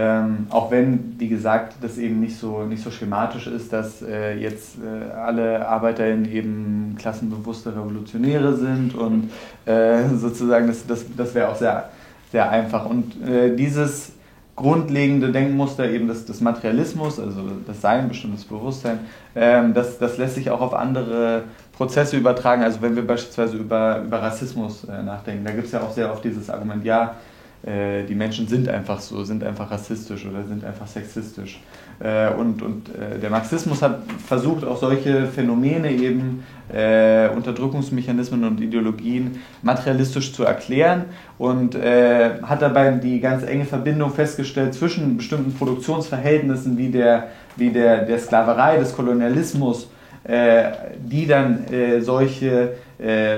ähm, 0.00 0.46
auch 0.48 0.70
wenn, 0.70 1.14
wie 1.18 1.28
gesagt, 1.28 1.74
das 1.82 1.98
eben 1.98 2.20
nicht 2.20 2.38
so, 2.38 2.62
nicht 2.64 2.82
so 2.82 2.90
schematisch 2.90 3.46
ist, 3.46 3.70
dass 3.70 4.00
äh, 4.00 4.34
jetzt 4.38 4.78
äh, 4.78 5.10
alle 5.12 5.68
ArbeiterInnen 5.68 6.24
eben 6.32 6.96
klassenbewusste 6.98 7.76
Revolutionäre 7.76 8.54
sind 8.54 8.94
und 8.94 9.30
äh, 9.66 10.08
sozusagen, 10.16 10.68
das, 10.68 10.86
das, 10.86 11.04
das 11.14 11.34
wäre 11.34 11.50
auch 11.50 11.56
sehr, 11.56 11.90
sehr 12.32 12.48
einfach. 12.48 12.86
Und 12.86 13.22
äh, 13.28 13.54
dieses, 13.54 14.12
grundlegende 14.60 15.32
Denkmuster 15.32 15.88
eben 15.88 16.06
des, 16.06 16.26
des 16.26 16.42
Materialismus, 16.42 17.18
also 17.18 17.40
das 17.66 17.80
Sein, 17.80 18.08
bestimmtes 18.08 18.44
Bewusstsein, 18.44 19.00
ähm, 19.34 19.72
das, 19.72 19.98
das 19.98 20.18
lässt 20.18 20.34
sich 20.34 20.50
auch 20.50 20.60
auf 20.60 20.74
andere 20.74 21.44
Prozesse 21.72 22.18
übertragen. 22.18 22.62
Also 22.62 22.82
wenn 22.82 22.94
wir 22.94 23.06
beispielsweise 23.06 23.56
über, 23.56 24.02
über 24.02 24.20
Rassismus 24.20 24.84
äh, 24.84 25.02
nachdenken, 25.02 25.46
da 25.46 25.52
gibt 25.52 25.66
es 25.66 25.72
ja 25.72 25.80
auch 25.80 25.92
sehr 25.92 26.12
oft 26.12 26.22
dieses 26.24 26.50
Argument, 26.50 26.84
ja, 26.84 27.14
äh, 27.62 28.04
die 28.04 28.14
Menschen 28.14 28.48
sind 28.48 28.68
einfach 28.68 29.00
so, 29.00 29.22
sind 29.24 29.44
einfach 29.44 29.70
rassistisch 29.70 30.24
oder 30.24 30.44
sind 30.44 30.64
einfach 30.64 30.86
sexistisch. 30.86 31.60
Äh, 31.98 32.32
und 32.32 32.62
und 32.62 32.88
äh, 32.88 33.18
der 33.18 33.28
Marxismus 33.28 33.82
hat 33.82 34.00
versucht, 34.26 34.64
auch 34.64 34.78
solche 34.78 35.26
Phänomene 35.26 35.92
eben, 35.92 36.42
äh, 36.72 37.28
Unterdrückungsmechanismen 37.28 38.44
und 38.44 38.60
Ideologien 38.60 39.40
materialistisch 39.62 40.32
zu 40.32 40.44
erklären 40.44 41.06
und 41.36 41.74
äh, 41.74 42.40
hat 42.42 42.62
dabei 42.62 42.92
die 42.92 43.20
ganz 43.20 43.42
enge 43.42 43.66
Verbindung 43.66 44.10
festgestellt 44.10 44.72
zwischen 44.72 45.18
bestimmten 45.18 45.52
Produktionsverhältnissen 45.52 46.78
wie 46.78 46.88
der, 46.88 47.28
wie 47.56 47.70
der, 47.70 48.06
der 48.06 48.18
Sklaverei, 48.18 48.78
des 48.78 48.94
Kolonialismus, 48.94 49.90
die 50.22 51.26
dann 51.26 51.64
äh, 51.72 52.00
solche 52.00 52.74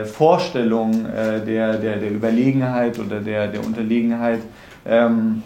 Vorstellungen 0.05 1.05
der, 1.05 1.77
der, 1.77 1.97
der 1.97 2.11
Überlegenheit 2.11 2.99
oder 2.99 3.21
der, 3.21 3.47
der 3.47 3.65
Unterlegenheit 3.65 4.41
ähm, 4.85 5.43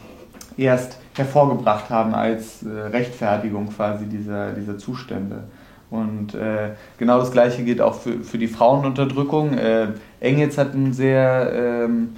erst 0.56 0.98
hervorgebracht 1.14 1.90
haben 1.90 2.14
als 2.14 2.62
äh, 2.62 2.68
Rechtfertigung 2.68 3.68
quasi 3.68 4.06
dieser, 4.06 4.52
dieser 4.52 4.78
Zustände. 4.78 5.44
Und 5.90 6.34
äh, 6.34 6.70
genau 6.98 7.18
das 7.18 7.30
Gleiche 7.30 7.62
gilt 7.62 7.80
auch 7.80 7.94
für, 7.94 8.20
für 8.20 8.38
die 8.38 8.48
Frauenunterdrückung. 8.48 9.56
Äh, 9.56 9.88
Engels 10.20 10.58
hat 10.58 10.74
ein 10.74 10.92
sehr 10.92 11.52
ähm, 11.54 12.16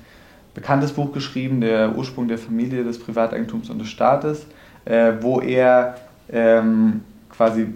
bekanntes 0.54 0.92
Buch 0.92 1.12
geschrieben, 1.12 1.60
Der 1.60 1.96
Ursprung 1.96 2.28
der 2.28 2.38
Familie, 2.38 2.82
des 2.82 2.98
Privateigentums 2.98 3.70
und 3.70 3.78
des 3.78 3.88
Staates, 3.88 4.46
äh, 4.84 5.12
wo 5.20 5.40
er 5.40 5.96
ähm, 6.32 7.02
quasi 7.30 7.66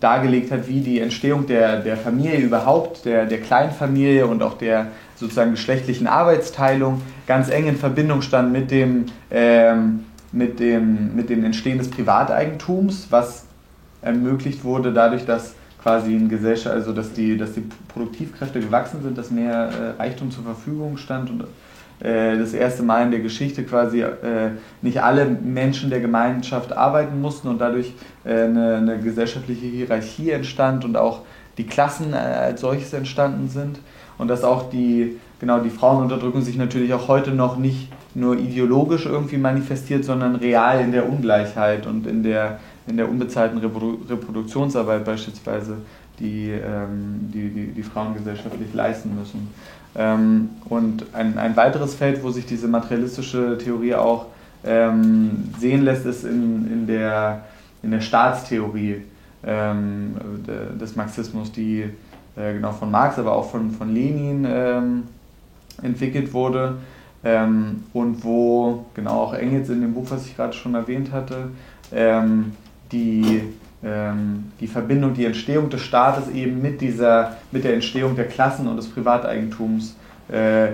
dargelegt 0.00 0.52
hat, 0.52 0.68
wie 0.68 0.80
die 0.80 1.00
Entstehung 1.00 1.46
der, 1.46 1.80
der 1.80 1.96
Familie 1.96 2.38
überhaupt, 2.38 3.04
der, 3.04 3.26
der 3.26 3.40
Kleinfamilie 3.40 4.26
und 4.26 4.42
auch 4.42 4.54
der 4.54 4.88
sozusagen 5.16 5.52
geschlechtlichen 5.52 6.06
Arbeitsteilung 6.06 7.02
ganz 7.26 7.50
eng 7.50 7.66
in 7.66 7.76
Verbindung 7.76 8.22
stand 8.22 8.52
mit 8.52 8.70
dem 8.70 9.06
ähm, 9.30 10.04
mit 10.32 10.60
dem, 10.60 11.14
mit 11.16 11.30
dem 11.30 11.44
Entstehen 11.44 11.78
des 11.78 11.90
Privateigentums, 11.90 13.06
was 13.10 13.44
ermöglicht 14.02 14.64
wurde 14.64 14.92
dadurch, 14.92 15.24
dass 15.24 15.54
quasi 15.82 16.14
in 16.14 16.28
Gesellschaft, 16.28 16.74
also 16.74 16.92
dass 16.92 17.12
die, 17.12 17.36
dass 17.36 17.52
die 17.52 17.64
Produktivkräfte 17.88 18.60
gewachsen 18.60 19.02
sind, 19.02 19.16
dass 19.16 19.30
mehr 19.30 19.70
äh, 19.98 20.00
Reichtum 20.00 20.30
zur 20.30 20.44
Verfügung 20.44 20.96
stand 20.96 21.30
und 21.30 21.44
das 22.00 22.54
erste 22.54 22.82
Mal 22.82 23.04
in 23.04 23.10
der 23.10 23.20
Geschichte 23.20 23.64
quasi 23.64 24.02
äh, 24.02 24.50
nicht 24.82 25.02
alle 25.02 25.24
Menschen 25.26 25.90
der 25.90 26.00
Gemeinschaft 26.00 26.72
arbeiten 26.72 27.20
mussten 27.20 27.48
und 27.48 27.60
dadurch 27.60 27.92
äh, 28.24 28.44
eine, 28.44 28.76
eine, 28.76 28.98
gesellschaftliche 28.98 29.66
Hierarchie 29.66 30.30
entstand 30.30 30.84
und 30.84 30.96
auch 30.96 31.22
die 31.56 31.66
Klassen 31.66 32.12
äh, 32.12 32.16
als 32.16 32.60
solches 32.60 32.92
entstanden 32.92 33.48
sind. 33.48 33.80
Und 34.16 34.28
dass 34.28 34.44
auch 34.44 34.70
die, 34.70 35.16
genau, 35.40 35.60
die 35.60 35.70
Frauenunterdrückung 35.70 36.42
sich 36.42 36.56
natürlich 36.56 36.92
auch 36.94 37.08
heute 37.08 37.32
noch 37.32 37.56
nicht 37.56 37.88
nur 38.14 38.36
ideologisch 38.36 39.06
irgendwie 39.06 39.38
manifestiert, 39.38 40.04
sondern 40.04 40.36
real 40.36 40.80
in 40.80 40.92
der 40.92 41.08
Ungleichheit 41.08 41.86
und 41.86 42.06
in 42.06 42.22
der, 42.22 42.58
in 42.86 42.96
der 42.96 43.08
unbezahlten 43.08 43.58
Reprodu 43.58 43.98
Reproduktionsarbeit 44.08 45.04
beispielsweise, 45.04 45.78
die, 46.20 46.50
ähm, 46.50 47.30
die, 47.32 47.48
die, 47.50 47.66
die, 47.68 47.82
Frauen 47.82 48.14
gesellschaftlich 48.14 48.72
leisten 48.74 49.16
müssen. 49.18 49.48
Ähm, 49.96 50.50
und 50.68 51.06
ein, 51.14 51.38
ein 51.38 51.56
weiteres 51.56 51.94
Feld, 51.94 52.22
wo 52.22 52.30
sich 52.30 52.46
diese 52.46 52.68
materialistische 52.68 53.58
Theorie 53.58 53.94
auch 53.94 54.26
ähm, 54.64 55.50
sehen 55.58 55.82
lässt, 55.82 56.06
ist 56.06 56.24
in, 56.24 56.70
in, 56.70 56.86
der, 56.86 57.44
in 57.82 57.90
der 57.90 58.00
Staatstheorie 58.00 59.02
ähm, 59.44 60.14
des 60.80 60.96
Marxismus, 60.96 61.52
die 61.52 61.84
äh, 62.36 62.54
genau 62.54 62.72
von 62.72 62.90
Marx, 62.90 63.18
aber 63.18 63.32
auch 63.32 63.50
von, 63.50 63.70
von 63.70 63.94
Lenin 63.94 64.46
ähm, 64.48 65.02
entwickelt 65.82 66.32
wurde 66.32 66.76
ähm, 67.24 67.84
und 67.92 68.24
wo 68.24 68.86
genau 68.94 69.22
auch 69.22 69.34
Engels 69.34 69.68
in 69.68 69.80
dem 69.80 69.94
Buch, 69.94 70.06
was 70.10 70.26
ich 70.26 70.36
gerade 70.36 70.52
schon 70.52 70.74
erwähnt 70.74 71.12
hatte, 71.12 71.50
die, 72.92 73.42
die 73.80 74.66
Verbindung, 74.66 75.14
die 75.14 75.24
Entstehung 75.24 75.70
des 75.70 75.82
Staates 75.82 76.28
eben 76.34 76.60
mit, 76.60 76.80
dieser, 76.80 77.36
mit 77.52 77.62
der 77.62 77.74
Entstehung 77.74 78.16
der 78.16 78.26
Klassen 78.26 78.66
und 78.66 78.76
des 78.76 78.88
Privateigentums 78.88 79.94
äh, 80.28 80.68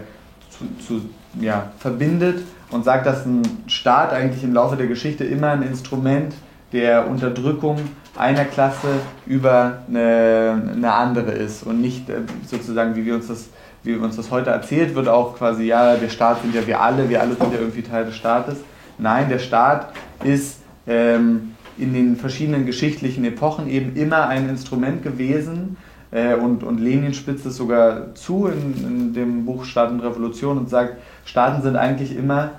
zu, 0.48 0.64
zu, 0.86 1.02
ja, 1.38 1.70
verbindet 1.78 2.42
und 2.70 2.84
sagt, 2.84 3.06
dass 3.06 3.26
ein 3.26 3.42
Staat 3.66 4.12
eigentlich 4.12 4.42
im 4.42 4.54
Laufe 4.54 4.76
der 4.76 4.86
Geschichte 4.86 5.24
immer 5.24 5.50
ein 5.50 5.62
Instrument 5.62 6.34
der 6.72 7.06
Unterdrückung 7.06 7.76
einer 8.16 8.46
Klasse 8.46 8.88
über 9.26 9.82
eine, 9.86 10.72
eine 10.74 10.92
andere 10.92 11.32
ist 11.32 11.62
und 11.64 11.82
nicht 11.82 12.08
äh, 12.08 12.20
sozusagen, 12.46 12.96
wie 12.96 13.04
wir 13.04 13.16
uns 13.16 13.26
das 13.26 13.48
wie 13.84 13.96
uns 13.96 14.16
das 14.16 14.30
heute 14.30 14.48
erzählt 14.48 14.94
wird, 14.94 15.08
auch 15.08 15.36
quasi, 15.36 15.64
ja, 15.64 15.94
der 15.96 16.08
Staat 16.08 16.40
sind 16.40 16.54
ja 16.54 16.66
wir 16.66 16.80
alle, 16.80 17.06
wir 17.08 17.20
alle 17.20 17.34
sind 17.34 17.52
ja 17.52 17.60
irgendwie 17.60 17.82
Teil 17.82 18.06
des 18.06 18.16
Staates. 18.16 18.56
Nein, 18.96 19.28
der 19.28 19.38
Staat 19.38 19.92
ist 20.22 20.60
ähm, 20.86 21.53
in 21.78 21.92
den 21.92 22.16
verschiedenen 22.16 22.66
geschichtlichen 22.66 23.24
Epochen 23.24 23.68
eben 23.68 23.96
immer 23.96 24.28
ein 24.28 24.48
Instrument 24.48 25.02
gewesen. 25.02 25.76
Äh, 26.10 26.34
und, 26.34 26.62
und 26.62 26.80
Lenin 26.80 27.14
spitzt 27.14 27.46
es 27.46 27.56
sogar 27.56 28.14
zu 28.14 28.46
in, 28.46 28.86
in 28.86 29.14
dem 29.14 29.44
Buch 29.44 29.64
Staat 29.64 29.90
und 29.90 30.00
Revolution 30.00 30.58
und 30.58 30.70
sagt, 30.70 30.96
Staaten 31.24 31.62
sind 31.62 31.76
eigentlich 31.76 32.16
immer 32.16 32.50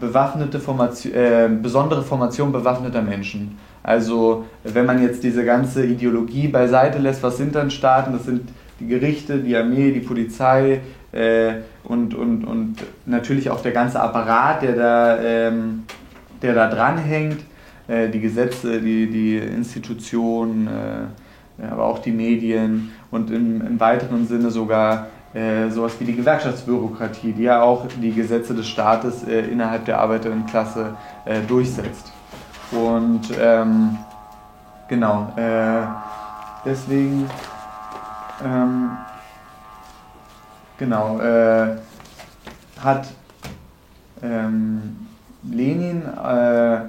bewaffnete 0.00 0.58
Formation, 0.58 1.14
äh, 1.14 1.48
besondere 1.62 2.02
Formation 2.02 2.50
bewaffneter 2.50 3.02
Menschen. 3.02 3.58
Also 3.82 4.46
wenn 4.64 4.86
man 4.86 5.02
jetzt 5.02 5.22
diese 5.22 5.44
ganze 5.44 5.84
Ideologie 5.84 6.48
beiseite 6.48 6.98
lässt, 6.98 7.22
was 7.22 7.36
sind 7.36 7.54
dann 7.54 7.70
Staaten? 7.70 8.12
Das 8.12 8.24
sind 8.24 8.48
die 8.80 8.86
Gerichte, 8.86 9.38
die 9.38 9.56
Armee, 9.56 9.92
die 9.92 10.00
Polizei 10.00 10.80
äh, 11.12 11.54
und, 11.84 12.14
und, 12.14 12.44
und 12.44 12.76
natürlich 13.06 13.50
auch 13.50 13.60
der 13.60 13.72
ganze 13.72 14.00
Apparat, 14.00 14.62
der 14.62 14.76
da, 14.76 15.20
ähm, 15.20 15.84
der 16.40 16.54
da 16.54 16.68
dranhängt, 16.68 17.40
äh, 17.88 18.08
die 18.08 18.20
Gesetze, 18.20 18.80
die, 18.80 19.10
die 19.10 19.38
Institutionen, 19.38 20.68
äh, 20.68 21.66
aber 21.66 21.84
auch 21.84 21.98
die 21.98 22.12
Medien 22.12 22.92
und 23.10 23.30
im, 23.30 23.60
im 23.64 23.80
weiteren 23.80 24.26
Sinne 24.26 24.50
sogar 24.50 25.08
äh, 25.34 25.70
sowas 25.70 25.92
wie 25.98 26.04
die 26.04 26.16
Gewerkschaftsbürokratie, 26.16 27.32
die 27.32 27.44
ja 27.44 27.62
auch 27.62 27.86
die 28.00 28.12
Gesetze 28.12 28.54
des 28.54 28.68
Staates 28.68 29.24
äh, 29.24 29.40
innerhalb 29.46 29.84
der 29.84 29.98
Arbeiterinnenklasse 29.98 30.94
äh, 31.24 31.40
durchsetzt. 31.42 32.12
Und 32.70 33.22
ähm, 33.40 33.98
genau, 34.88 35.32
äh, 35.36 35.82
deswegen 36.64 37.28
ähm, 38.44 38.90
genau, 40.78 41.18
äh, 41.20 41.76
hat 42.82 43.06
ähm, 44.22 45.06
Lenin 45.42 46.02
äh, 46.02 46.80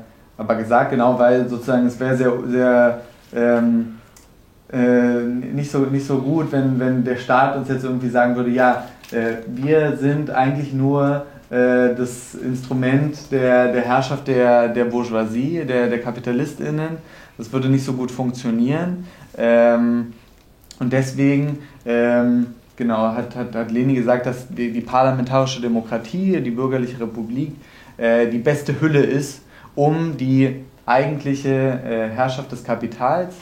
aber 0.43 0.55
gesagt, 0.55 0.91
genau, 0.91 1.17
weil 1.17 1.47
sozusagen 1.47 1.87
es 1.87 1.99
wäre 1.99 2.17
sehr, 2.17 2.31
sehr 2.47 3.01
ähm, 3.35 3.99
äh, 4.71 5.21
nicht, 5.21 5.71
so, 5.71 5.79
nicht 5.79 6.05
so 6.05 6.17
gut, 6.17 6.51
wenn, 6.51 6.79
wenn 6.79 7.03
der 7.03 7.17
Staat 7.17 7.57
uns 7.57 7.69
jetzt 7.69 7.83
irgendwie 7.83 8.09
sagen 8.09 8.35
würde, 8.35 8.49
ja, 8.49 8.85
äh, 9.11 9.37
wir 9.47 9.97
sind 9.97 10.29
eigentlich 10.29 10.73
nur 10.73 11.25
äh, 11.49 11.95
das 11.95 12.35
Instrument 12.35 13.31
der, 13.31 13.71
der 13.71 13.81
Herrschaft 13.83 14.27
der, 14.27 14.69
der 14.69 14.85
Bourgeoisie, 14.85 15.63
der, 15.65 15.87
der 15.87 16.01
KapitalistInnen. 16.01 16.97
Das 17.37 17.51
würde 17.51 17.69
nicht 17.69 17.85
so 17.85 17.93
gut 17.93 18.11
funktionieren. 18.11 19.05
Ähm, 19.37 20.13
und 20.79 20.91
deswegen 20.91 21.59
ähm, 21.85 22.47
genau, 22.75 23.13
hat, 23.13 23.35
hat, 23.35 23.55
hat 23.55 23.71
Lenin 23.71 23.95
gesagt, 23.95 24.25
dass 24.25 24.47
die, 24.47 24.71
die 24.71 24.81
parlamentarische 24.81 25.61
Demokratie, 25.61 26.41
die 26.41 26.51
bürgerliche 26.51 26.99
Republik, 26.99 27.55
äh, 27.97 28.27
die 28.27 28.39
beste 28.39 28.79
Hülle 28.81 29.03
ist, 29.03 29.41
um 29.75 30.17
die 30.17 30.63
eigentliche 30.85 31.49
äh, 31.49 32.09
Herrschaft 32.09 32.51
des 32.51 32.63
Kapitals 32.63 33.35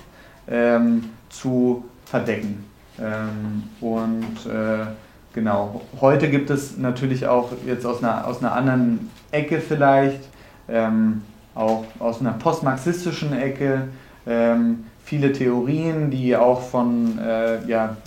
ähm, 0.48 1.10
zu 1.30 1.86
verdecken. 2.06 2.66
Ähm, 3.00 3.64
und 3.80 4.46
äh, 4.46 4.86
genau, 5.34 5.82
heute 6.00 6.30
gibt 6.30 6.50
es 6.50 6.78
natürlich 6.78 7.26
auch 7.26 7.52
jetzt 7.66 7.86
aus 7.86 8.04
einer, 8.04 8.28
aus 8.28 8.40
einer 8.40 8.54
anderen 8.54 9.10
Ecke 9.32 9.60
vielleicht, 9.60 10.22
ähm, 10.70 11.22
auch 11.56 11.86
aus 12.00 12.22
einer 12.22 12.34
postmarxistischen 12.34 13.34
Ecke, 13.34 13.88
ähm, 14.28 14.86
viele 15.04 15.34
Theorien, 15.34 16.12
die 16.12 16.36
auch 16.36 16.62
von, 16.62 17.18
äh, 17.20 17.66
ja, 17.68 17.98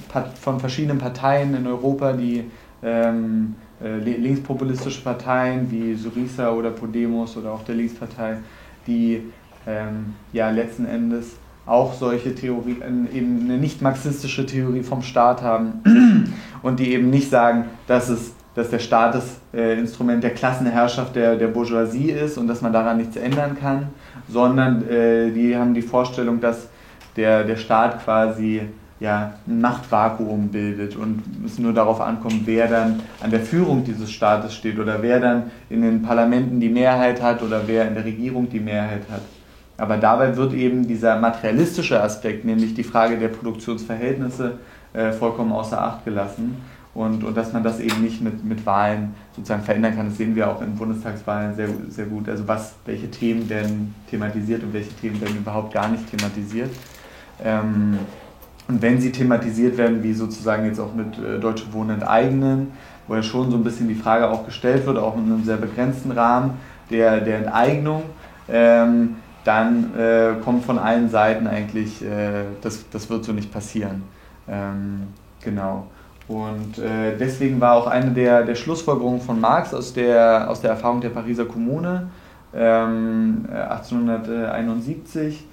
von 0.41 0.61
verschiedenen 0.61 0.99
Parteien 0.99 1.55
in 1.55 1.67
Europa, 1.67 2.13
die 2.13 2.51
ähm, 2.83 3.57
äh, 3.61 3.64
linkspopulistische 3.81 5.03
Parteien 5.03 5.71
wie 5.71 5.95
Syriza 5.95 6.51
oder 6.53 6.71
Podemos 6.71 7.37
oder 7.37 7.53
auch 7.53 7.65
der 7.65 7.75
Linkspartei, 7.75 8.37
die 8.87 9.23
ähm, 9.67 10.15
ja 10.33 10.51
letzten 10.51 10.87
Endes 10.87 11.37
auch 11.67 11.95
solche 11.95 12.35
Theorien, 12.35 13.09
eben 13.13 13.41
eine 13.45 13.59
nicht 13.59 13.81
marxistische 13.83 14.47
Theorie 14.47 14.83
vom 14.83 15.03
Staat 15.03 15.43
haben 15.43 16.33
und 16.63 16.79
die 16.79 16.93
eben 16.93 17.11
nicht 17.11 17.31
sagen, 17.31 17.65
dass 17.87 18.09
es 18.09 18.35
dass 18.55 18.71
der 18.71 18.79
Staat 18.79 19.15
das 19.15 19.41
äh, 19.53 19.79
Instrument 19.79 20.23
der 20.23 20.31
Klassenherrschaft 20.31 21.17
der, 21.17 21.37
der 21.37 21.49
Bourgeoisie 21.49 22.13
ist 22.13 22.39
und 22.39 22.47
dass 22.47 22.63
man 22.63 22.73
daran 22.73 22.99
nichts 22.99 23.17
ändern 23.17 23.57
kann, 23.61 23.89
sondern 24.29 24.89
äh, 24.89 25.33
die 25.33 25.57
haben 25.57 25.75
die 25.75 25.83
Vorstellung, 25.83 26.41
dass 26.41 26.69
der, 27.17 27.45
der 27.45 27.57
Staat 27.57 28.05
quasi 28.05 28.63
ja, 29.05 29.35
ein 29.47 29.61
Machtvakuum 29.61 30.49
bildet 30.49 30.97
und 30.97 31.23
es 31.45 31.59
nur 31.59 31.75
darauf 31.75 32.01
ankommt, 32.01 32.47
wer 32.47 32.69
dann 32.69 33.03
an 33.23 33.31
der 33.31 33.41
Führung 33.41 33.85
dieses 33.85 34.11
Staates 34.11 34.55
steht 34.55 34.79
oder 34.79 35.03
wer 35.03 35.21
dann 35.21 35.51
in 35.69 35.83
den 35.83 36.01
Parlamenten 36.01 36.59
die 36.59 36.71
Mehrheit 36.71 37.21
hat 37.21 37.43
oder 37.43 37.63
wer 37.67 37.87
in 37.87 37.95
der 37.95 38.07
Regierung 38.07 38.49
die 38.49 38.61
Mehrheit 38.61 39.03
hat. 39.11 39.21
Aber 39.77 39.99
dabei 39.99 40.35
wird 40.39 40.55
eben 40.55 40.89
dieser 40.89 41.19
materialistische 41.19 42.03
Aspekt, 42.03 42.47
nämlich 42.47 42.73
die 42.73 42.83
Frage 42.83 43.19
der 43.19 43.29
Produktionsverhältnisse, 43.29 44.59
äh, 44.95 45.13
vollkommen 45.13 45.53
außer 45.53 45.81
Acht 45.83 46.07
gelassen. 46.07 46.57
Und, 46.95 47.25
und 47.25 47.37
dass 47.37 47.53
man 47.53 47.63
das 47.63 47.81
eben 47.81 48.01
nicht 48.01 48.23
mit, 48.23 48.43
mit 48.43 48.65
Wahlen 48.65 49.15
sozusagen 49.37 49.65
verändern 49.65 49.97
kann, 49.97 50.09
das 50.09 50.17
sehen 50.17 50.35
wir 50.35 50.49
auch 50.49 50.63
in 50.63 50.77
Bundestagswahlen 50.77 51.55
sehr, 51.57 51.69
sehr 51.89 52.07
gut. 52.07 52.27
Also 52.27 52.49
was, 52.49 52.77
welche 52.87 53.11
Themen 53.11 53.51
werden 53.51 53.95
thematisiert 54.09 54.63
und 54.63 54.73
welche 54.73 54.93
Themen 54.93 55.21
werden 55.21 55.37
überhaupt 55.37 55.75
gar 55.75 55.89
nicht 55.89 56.09
thematisiert. 56.09 56.71
Ähm, 57.45 57.99
und 58.69 58.81
wenn 58.81 59.01
sie 59.01 59.13
thematisiert 59.13 59.77
werden, 59.77 60.03
wie 60.03 60.15
sozusagen 60.15 60.65
jetzt 60.65 60.81
auch 60.81 60.95
mit 60.95 61.19
äh, 61.19 61.39
Deutsche 61.39 61.73
Wohnen 61.73 62.01
enteignen, 62.01 62.73
wo 63.07 63.15
ja 63.15 63.23
schon 63.23 63.51
so 63.51 63.57
ein 63.57 63.65
bisschen 63.65 63.89
die 63.89 63.95
Frage 63.95 64.31
auch 64.31 64.47
gestellt 64.47 64.87
wird, 64.87 64.99
auch 64.99 65.17
in 65.17 65.25
einem 65.25 65.45
sehr 65.45 65.59
begrenzten 65.59 66.13
Rahmen 66.13 66.55
der, 66.91 67.21
der 67.21 67.39
Enteignung, 67.39 68.05
ähm, 68.49 69.17
dann 69.45 69.95
äh, 69.99 70.35
kommt 70.43 70.65
von 70.65 70.79
allen 70.79 71.11
Seiten 71.11 71.47
eigentlich, 71.47 72.03
äh, 72.03 72.45
das, 72.63 72.89
das 72.91 73.11
wird 73.11 73.25
so 73.25 73.33
nicht 73.33 73.53
passieren. 73.53 74.03
Ähm, 74.49 75.09
genau. 75.43 75.87
Und 76.27 76.79
äh, 76.79 77.19
deswegen 77.19 77.61
war 77.61 77.75
auch 77.75 77.87
eine 77.87 78.11
der, 78.13 78.45
der 78.45 78.55
Schlussfolgerungen 78.55 79.21
von 79.21 79.39
Marx 79.39 79.75
aus 79.75 79.93
der, 79.93 80.49
aus 80.49 80.63
der 80.63 80.71
Erfahrung 80.71 81.03
der 81.03 81.11
Pariser 81.11 81.45
Kommune 81.45 82.09
ähm, 82.55 83.47
1871, 83.51 85.45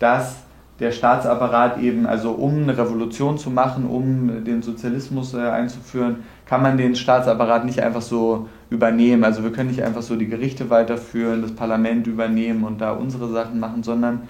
dass 0.00 0.38
der 0.78 0.92
Staatsapparat 0.92 1.78
eben, 1.80 2.06
also 2.06 2.32
um 2.32 2.62
eine 2.62 2.76
Revolution 2.76 3.38
zu 3.38 3.50
machen, 3.50 3.86
um 3.86 4.44
den 4.44 4.62
Sozialismus 4.62 5.32
äh, 5.32 5.38
einzuführen, 5.38 6.24
kann 6.44 6.62
man 6.62 6.76
den 6.76 6.94
Staatsapparat 6.94 7.64
nicht 7.64 7.80
einfach 7.80 8.02
so 8.02 8.48
übernehmen. 8.68 9.24
Also 9.24 9.42
wir 9.42 9.52
können 9.52 9.70
nicht 9.70 9.82
einfach 9.82 10.02
so 10.02 10.16
die 10.16 10.28
Gerichte 10.28 10.68
weiterführen, 10.68 11.42
das 11.42 11.52
Parlament 11.52 12.06
übernehmen 12.06 12.64
und 12.64 12.80
da 12.80 12.92
unsere 12.92 13.28
Sachen 13.28 13.58
machen, 13.58 13.82
sondern 13.82 14.28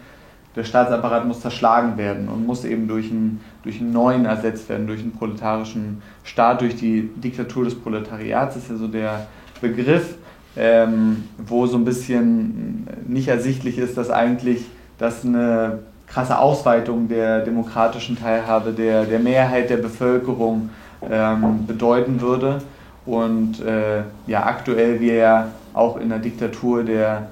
der 0.55 0.65
Staatsapparat 0.65 1.27
muss 1.27 1.41
zerschlagen 1.41 1.99
werden 1.99 2.29
und 2.29 2.47
muss 2.47 2.65
eben 2.65 2.89
durch 2.89 3.11
einen, 3.11 3.41
durch 3.63 3.81
einen 3.81 3.93
neuen 3.93 4.25
ersetzt 4.25 4.69
werden, 4.69 4.87
durch 4.87 5.01
einen 5.01 5.13
proletarischen 5.13 6.01
Staat, 6.25 6.63
durch 6.63 6.77
die 6.77 7.11
Diktatur 7.17 7.65
des 7.65 7.75
Proletariats, 7.75 8.55
das 8.55 8.65
ist 8.65 8.71
ja 8.71 8.77
so 8.77 8.89
der 8.89 9.27
Begriff, 9.61 10.15
ähm, 10.57 11.25
wo 11.37 11.67
so 11.67 11.77
ein 11.77 11.85
bisschen 11.85 12.87
nicht 13.07 13.29
ersichtlich 13.29 13.77
ist, 13.77 13.99
dass 13.99 14.09
eigentlich 14.09 14.65
das 14.97 15.27
eine 15.27 15.81
krasse 16.07 16.39
Ausweitung 16.39 17.09
der 17.09 17.41
demokratischen 17.41 18.19
Teilhabe 18.19 18.73
der, 18.73 19.05
der 19.05 19.19
Mehrheit 19.19 19.71
der 19.71 19.79
Bevölkerung 19.79 20.71
ähm, 21.11 21.67
bedeuten 21.67 22.21
würde. 22.21 22.59
Und 23.05 23.61
äh, 23.61 24.03
ja, 24.27 24.47
aktuell 24.47 25.01
wir 25.01 25.15
ja 25.15 25.49
auch 25.75 25.97
in 25.99 26.09
der 26.09 26.19
Diktatur 26.19 26.83
der, 26.83 27.29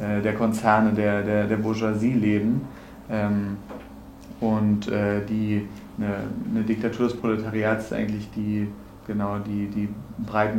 äh, 0.00 0.20
der 0.22 0.34
Konzerne, 0.34 0.92
der, 0.92 1.22
der, 1.22 1.46
der 1.46 1.56
Bourgeoisie 1.56 2.12
leben. 2.12 2.62
Ähm, 3.10 3.56
und 4.40 4.88
äh, 4.88 5.24
die, 5.28 5.68
eine, 5.98 6.14
eine 6.50 6.64
Diktatur 6.64 7.08
des 7.08 7.16
Proletariats 7.16 7.86
ist 7.86 7.92
eigentlich 7.92 8.28
die, 8.34 8.66
genau, 9.06 9.36
die, 9.38 9.66
die 9.66 9.88
breit 10.26 10.54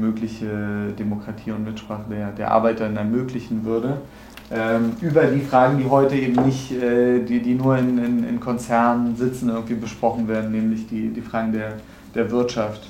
Demokratie 0.97 1.51
und 1.51 1.65
Mitsprache 1.65 2.03
der, 2.09 2.31
der 2.31 2.51
Arbeiter 2.51 2.85
ermöglichen 2.85 3.65
würde 3.65 3.97
über 5.01 5.23
die 5.25 5.41
Fragen, 5.41 5.79
die 5.79 5.89
heute 5.89 6.15
eben 6.15 6.45
nicht, 6.45 6.71
äh, 6.71 7.23
die, 7.23 7.41
die 7.41 7.55
nur 7.55 7.77
in, 7.77 7.97
in, 7.97 8.27
in, 8.27 8.39
Konzernen 8.39 9.15
sitzen, 9.15 9.49
irgendwie 9.49 9.73
besprochen 9.73 10.27
werden, 10.27 10.51
nämlich 10.51 10.87
die, 10.87 11.09
die 11.09 11.21
Fragen 11.21 11.53
der, 11.53 11.73
der 12.13 12.29
Wirtschaft. 12.29 12.87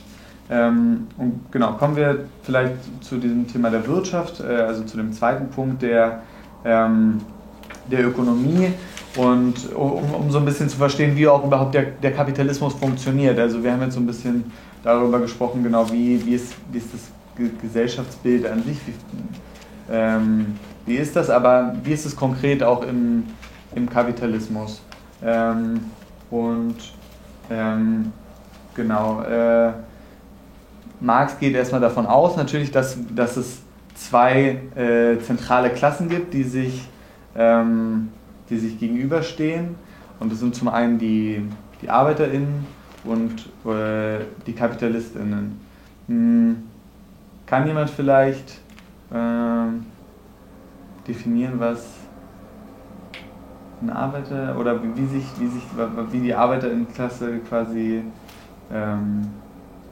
Ähm, 0.50 1.08
und 1.18 1.52
genau, 1.52 1.74
kommen 1.74 1.96
wir 1.96 2.26
vielleicht 2.44 2.76
zu 3.02 3.18
diesem 3.18 3.48
Thema 3.48 3.70
der 3.70 3.88
Wirtschaft, 3.88 4.42
äh, 4.42 4.44
also 4.44 4.84
zu 4.84 4.98
dem 4.98 5.14
zweiten 5.14 5.50
Punkt 5.50 5.82
der, 5.82 6.24
ähm, 6.66 7.22
der 7.90 8.08
Ökonomie 8.08 8.74
und 9.16 9.74
um, 9.74 10.14
um 10.14 10.32
so 10.32 10.40
ein 10.40 10.46
bisschen 10.46 10.68
zu 10.68 10.78
verstehen, 10.78 11.16
wie 11.16 11.28
auch 11.28 11.46
überhaupt 11.46 11.76
der, 11.76 11.84
der 11.84 12.12
Kapitalismus 12.12 12.74
funktioniert. 12.74 13.40
Also 13.40 13.64
wir 13.64 13.72
haben 13.72 13.82
jetzt 13.84 13.94
so 13.94 14.02
ein 14.02 14.08
bisschen 14.08 14.52
darüber 14.84 15.20
gesprochen, 15.20 15.64
genau 15.64 15.90
wie, 15.92 16.26
wie, 16.26 16.36
ist, 16.36 16.54
wie 16.72 16.80
ist 16.80 16.90
das 16.94 17.02
Gesellschaftsbild 17.62 18.46
an 18.46 18.64
sich, 18.64 18.78
wie, 18.86 18.94
ähm, 19.90 20.58
wie 20.86 20.96
ist 20.96 21.16
das 21.16 21.30
aber, 21.30 21.76
wie 21.84 21.94
ist 21.94 22.06
es 22.06 22.16
konkret 22.16 22.64
auch 22.64 22.84
im, 22.84 23.24
im 23.76 23.90
Kapitalismus? 23.90 24.82
Ähm, 25.24 25.80
und 26.30 26.76
ähm, 27.50 28.12
genau, 28.76 29.22
äh, 29.22 29.72
Marx 31.00 31.38
geht 31.40 31.56
erstmal 31.56 31.82
davon 31.82 32.06
aus, 32.06 32.38
natürlich, 32.38 32.72
dass, 32.72 32.98
dass 33.14 33.38
es 33.38 33.62
zwei 33.96 34.62
äh, 34.76 35.20
zentrale 35.20 35.70
Klassen 35.70 36.10
gibt, 36.10 36.34
die 36.34 36.44
sich, 36.44 36.88
ähm, 37.36 38.10
die 38.50 38.58
sich 38.58 38.80
gegenüberstehen. 38.80 39.76
Und 40.20 40.32
das 40.32 40.40
sind 40.40 40.56
zum 40.56 40.70
einen 40.70 40.98
die, 41.00 41.44
die 41.82 41.90
ArbeiterInnen 41.90 42.66
und 43.04 43.50
äh, 43.70 44.20
die 44.48 44.54
KapitalistInnen. 44.54 45.60
Hm, 46.08 46.64
kann 47.46 47.68
jemand 47.68 47.90
vielleicht 47.90 48.60
ähm, 49.14 49.86
definieren, 51.08 51.60
was 51.60 51.86
ein 53.82 53.90
Arbeiter 53.90 54.58
oder 54.58 54.82
wie 54.82 55.06
sich, 55.06 55.26
wie 55.40 55.48
sich, 55.48 55.64
wie 56.12 56.20
die 56.20 56.34
Arbeiterinnenklasse 56.34 57.40
quasi, 57.40 58.04
ähm, 58.72 59.30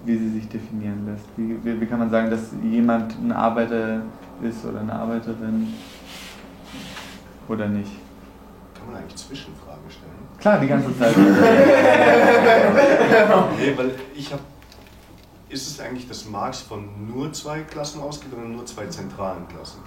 wie 0.05 0.17
sie 0.17 0.29
sich 0.29 0.47
definieren 0.47 1.05
lässt. 1.05 1.25
Wie, 1.35 1.57
wie, 1.63 1.81
wie 1.81 1.85
kann 1.85 1.99
man 1.99 2.09
sagen, 2.09 2.29
dass 2.29 2.51
jemand 2.63 3.15
ein 3.19 3.31
Arbeiter 3.31 4.01
ist 4.41 4.65
oder 4.65 4.79
eine 4.79 4.93
Arbeiterin 4.93 5.73
oder 7.47 7.67
nicht? 7.67 7.91
Kann 8.73 8.91
man 8.91 9.01
eigentlich 9.01 9.17
Zwischenfragen 9.17 9.89
stellen? 9.89 10.11
Klar, 10.39 10.59
die 10.59 10.67
ganze 10.67 10.97
Zeit. 10.97 11.15
nee, 13.59 13.77
weil 13.77 13.91
ich 14.15 14.31
habe. 14.31 14.41
Ist 15.49 15.67
es 15.67 15.79
eigentlich, 15.81 16.07
dass 16.07 16.29
Marx 16.29 16.61
von 16.61 16.87
nur 17.13 17.33
zwei 17.33 17.59
Klassen 17.63 17.99
ausgeht 17.99 18.31
oder 18.31 18.47
nur 18.47 18.65
zwei 18.65 18.85
zentralen 18.85 19.45
Klassen? 19.49 19.81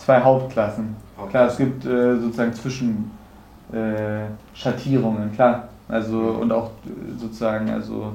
Zwei 0.00 0.20
Hauptklassen. 0.20 0.96
Klar, 1.28 1.48
es 1.48 1.58
gibt 1.58 1.84
äh, 1.84 2.16
sozusagen 2.16 2.54
Zwischenschattierungen, 2.54 5.32
äh, 5.32 5.34
klar. 5.34 5.68
Also 5.88 6.18
und 6.18 6.52
auch 6.52 6.70
sozusagen, 7.18 7.68
also 7.70 8.14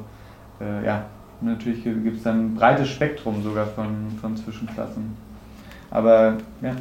äh, 0.60 0.84
ja, 0.86 1.06
natürlich 1.41 1.84
gibt 1.84 2.17
es 2.17 2.24
dann 2.24 2.45
ein 2.45 2.56
breites 2.56 2.89
Spektrum 2.89 3.43
sogar 3.43 3.67
von, 3.67 4.08
von 4.19 4.36
Zwischenklassen. 4.36 5.15
Aber 5.91 6.38
ja. 6.62 6.71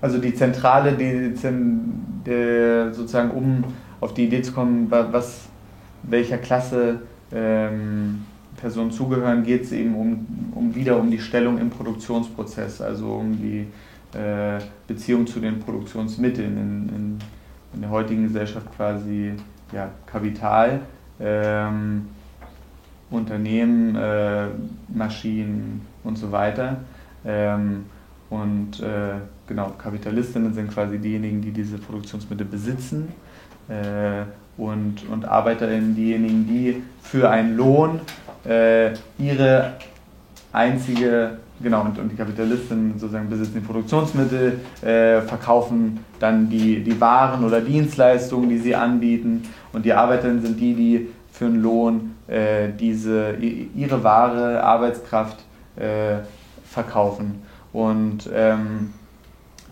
Also 0.00 0.18
die 0.18 0.34
Zentrale, 0.34 0.94
die, 0.94 1.32
die, 2.26 2.92
sozusagen 2.92 3.30
um 3.30 3.62
auf 4.00 4.14
die 4.14 4.24
Idee 4.24 4.40
zu 4.40 4.52
kommen, 4.52 4.90
was 4.90 5.42
welcher 6.02 6.38
Klasse 6.38 7.02
ähm, 7.32 8.24
Personen 8.60 8.90
zugehören, 8.90 9.42
geht 9.42 9.64
es 9.64 9.72
eben 9.72 9.94
um, 9.94 10.26
um 10.54 10.74
wieder 10.74 10.98
um 10.98 11.10
die 11.10 11.18
Stellung 11.18 11.58
im 11.58 11.70
Produktionsprozess, 11.70 12.80
also 12.80 13.14
um 13.14 13.36
die 13.36 13.66
äh, 14.16 14.58
Beziehung 14.86 15.26
zu 15.26 15.40
den 15.40 15.60
Produktionsmitteln 15.60 16.56
in, 16.56 16.88
in, 16.88 17.18
in, 17.74 17.80
der 17.80 17.90
heutigen 17.90 18.24
Gesellschaft 18.24 18.66
quasi 18.76 19.32
ja, 19.72 19.88
Kapital, 20.06 20.80
ähm, 21.20 22.06
Unternehmen, 23.10 23.96
äh, 23.96 24.46
Maschinen 24.88 25.80
und 26.04 26.16
so 26.16 26.30
weiter. 26.30 26.78
Ähm, 27.24 27.86
und 28.28 28.80
äh, 28.80 29.14
genau, 29.46 29.70
Kapitalistinnen 29.76 30.54
sind 30.54 30.72
quasi 30.72 30.98
diejenigen, 30.98 31.40
die 31.40 31.50
diese 31.50 31.78
Produktionsmittel 31.78 32.46
besitzen. 32.46 33.08
Äh, 33.68 34.24
und, 34.56 35.08
und 35.08 35.24
ArbeiterInnen 35.24 35.94
diejenigen, 35.94 36.46
die 36.46 36.82
für 37.02 37.30
einen 37.30 37.56
Lohn 37.56 38.00
äh, 38.44 38.92
ihre 39.18 39.74
einzige, 40.52 41.38
genau, 41.62 41.82
und, 41.82 41.98
und 41.98 42.10
die 42.10 42.16
Kapitalisten 42.16 42.98
sozusagen 42.98 43.28
besitzen 43.28 43.54
die 43.54 43.66
Produktionsmittel, 43.66 44.60
äh, 44.82 45.20
verkaufen 45.22 46.00
dann 46.18 46.48
die, 46.48 46.82
die 46.82 47.00
Waren 47.00 47.44
oder 47.44 47.60
Dienstleistungen, 47.60 48.48
die 48.48 48.58
sie 48.58 48.74
anbieten 48.74 49.42
und 49.72 49.84
die 49.84 49.92
Arbeiterinnen 49.92 50.42
sind 50.42 50.60
die, 50.60 50.74
die 50.74 51.08
für 51.32 51.46
einen 51.46 51.62
Lohn 51.62 52.16
äh, 52.26 52.68
diese, 52.78 53.36
ihre 53.74 54.02
wahre 54.02 54.62
Arbeitskraft 54.62 55.38
äh, 55.76 56.18
verkaufen. 56.64 57.42
Und 57.72 58.28
ähm, 58.34 58.92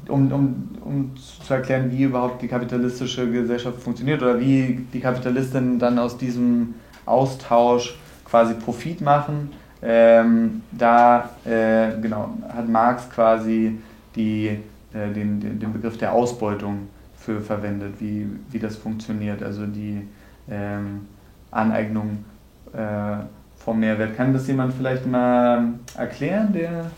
um, 0.08 0.32
um, 0.32 0.68
um 0.84 1.12
zu 1.16 1.52
erklären, 1.52 1.90
wie 1.90 2.04
überhaupt 2.04 2.40
die 2.42 2.48
kapitalistische 2.48 3.30
Gesellschaft 3.30 3.80
funktioniert 3.80 4.22
oder 4.22 4.40
wie 4.40 4.86
die 4.92 5.00
Kapitalistinnen 5.00 5.78
dann 5.78 5.98
aus 5.98 6.16
diesem 6.16 6.74
Austausch 7.04 7.98
quasi 8.30 8.54
Profit 8.54 9.00
machen. 9.00 9.52
Ähm, 9.80 10.62
da 10.72 11.30
äh, 11.44 12.00
genau, 12.00 12.30
hat 12.48 12.68
Marx 12.68 13.08
quasi 13.10 13.78
die, 14.16 14.58
äh, 14.92 15.12
den, 15.14 15.40
den, 15.40 15.72
Begriff 15.72 15.96
der 15.98 16.12
Ausbeutung 16.12 16.88
für 17.16 17.40
verwendet, 17.40 17.94
wie, 18.00 18.26
wie 18.50 18.58
das 18.58 18.76
funktioniert, 18.76 19.42
also 19.42 19.66
die 19.66 20.02
ähm, 20.50 21.06
Aneignung 21.52 22.24
äh, 22.72 23.18
vom 23.56 23.78
Mehrwert. 23.78 24.16
Kann 24.16 24.32
das 24.32 24.48
jemand 24.48 24.74
vielleicht 24.74 25.06
mal 25.06 25.74
erklären, 25.96 26.52
der 26.52 26.90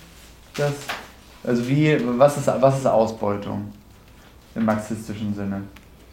das, 0.57 0.73
also 1.45 1.69
wie, 1.69 1.99
was 2.19 2.39
ist, 2.39 2.47
was 2.47 2.79
ist 2.79 2.87
Ausbeutung 2.87 3.73
im 4.55 4.65
marxistischen 4.65 5.35
Sinne? 5.35 5.63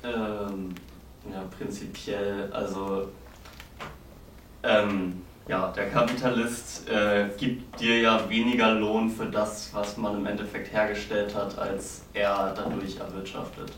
Ähm, 0.03 0.69
ja, 1.32 1.43
prinzipiell, 1.58 2.49
also 2.51 3.08
ähm, 4.63 5.21
ja, 5.47 5.71
der 5.71 5.89
Kapitalist 5.89 6.89
äh, 6.89 7.29
gibt 7.37 7.79
dir 7.79 8.01
ja 8.01 8.29
weniger 8.29 8.73
Lohn 8.73 9.09
für 9.09 9.27
das, 9.27 9.69
was 9.73 9.95
man 9.95 10.17
im 10.17 10.25
Endeffekt 10.25 10.73
hergestellt 10.73 11.33
hat, 11.33 11.57
als 11.57 12.01
er 12.13 12.53
dadurch 12.55 12.97
erwirtschaftet. 12.97 13.71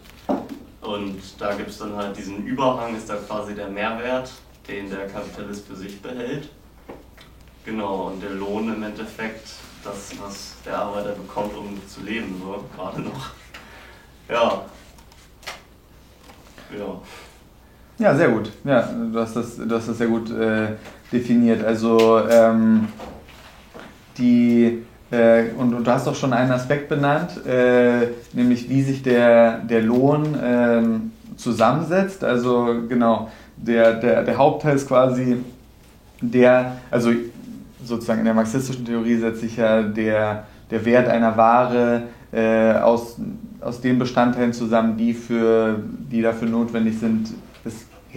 Und 0.81 1.21
da 1.37 1.53
gibt 1.53 1.69
es 1.69 1.77
dann 1.77 1.95
halt 1.95 2.17
diesen 2.17 2.45
Überhang, 2.45 2.95
ist 2.95 3.09
da 3.09 3.17
quasi 3.17 3.53
der 3.53 3.67
Mehrwert, 3.67 4.31
den 4.67 4.89
der 4.89 5.07
Kapitalist 5.07 5.67
für 5.67 5.75
sich 5.75 6.01
behält. 6.01 6.49
Genau, 7.65 8.07
und 8.07 8.23
der 8.23 8.31
Lohn 8.31 8.73
im 8.73 8.81
Endeffekt, 8.81 9.49
das, 9.83 10.11
was 10.19 10.55
der 10.65 10.79
Arbeiter 10.79 11.11
bekommt, 11.11 11.55
um 11.55 11.79
zu 11.87 12.01
leben, 12.01 12.41
so 12.41 12.65
gerade 12.75 13.01
noch. 13.01 13.29
Ja. 14.27 14.65
Ja. 16.75 17.01
Ja, 17.99 18.15
sehr 18.15 18.29
gut. 18.29 18.49
Ja, 18.63 18.89
du 19.11 19.19
hast 19.19 19.35
das, 19.35 19.57
du 19.57 19.75
hast 19.75 19.89
das 19.89 19.97
sehr 19.97 20.07
gut 20.07 20.31
äh, 20.31 20.67
definiert. 21.11 21.65
Also 21.65 22.21
ähm, 22.29 22.87
die 24.17 24.83
äh, 25.11 25.49
und, 25.57 25.73
und, 25.73 25.85
du 25.85 25.91
hast 25.91 26.07
auch 26.07 26.15
schon 26.15 26.31
einen 26.31 26.51
Aspekt 26.51 26.87
benannt, 26.87 27.45
äh, 27.45 28.07
nämlich 28.31 28.69
wie 28.69 28.83
sich 28.83 29.03
der, 29.03 29.57
der 29.59 29.81
Lohn 29.81 30.37
ähm, 30.41 31.11
zusammensetzt. 31.35 32.23
Also 32.23 32.83
genau, 32.87 33.29
der, 33.57 33.95
der, 33.95 34.23
der 34.23 34.37
Hauptteil 34.37 34.77
ist 34.77 34.87
quasi 34.87 35.37
der, 36.21 36.77
also 36.89 37.11
sozusagen 37.83 38.19
in 38.19 38.25
der 38.25 38.33
marxistischen 38.33 38.85
Theorie 38.85 39.17
setzt 39.17 39.41
sich 39.41 39.57
ja 39.57 39.81
der, 39.81 40.45
der 40.71 40.85
Wert 40.85 41.09
einer 41.09 41.35
Ware 41.35 42.03
äh, 42.31 42.73
aus, 42.73 43.17
aus 43.59 43.81
den 43.81 43.99
Bestandteilen 43.99 44.53
zusammen, 44.53 44.95
die, 44.95 45.13
für, 45.13 45.81
die 46.09 46.21
dafür 46.21 46.47
notwendig 46.47 46.97
sind, 46.97 47.29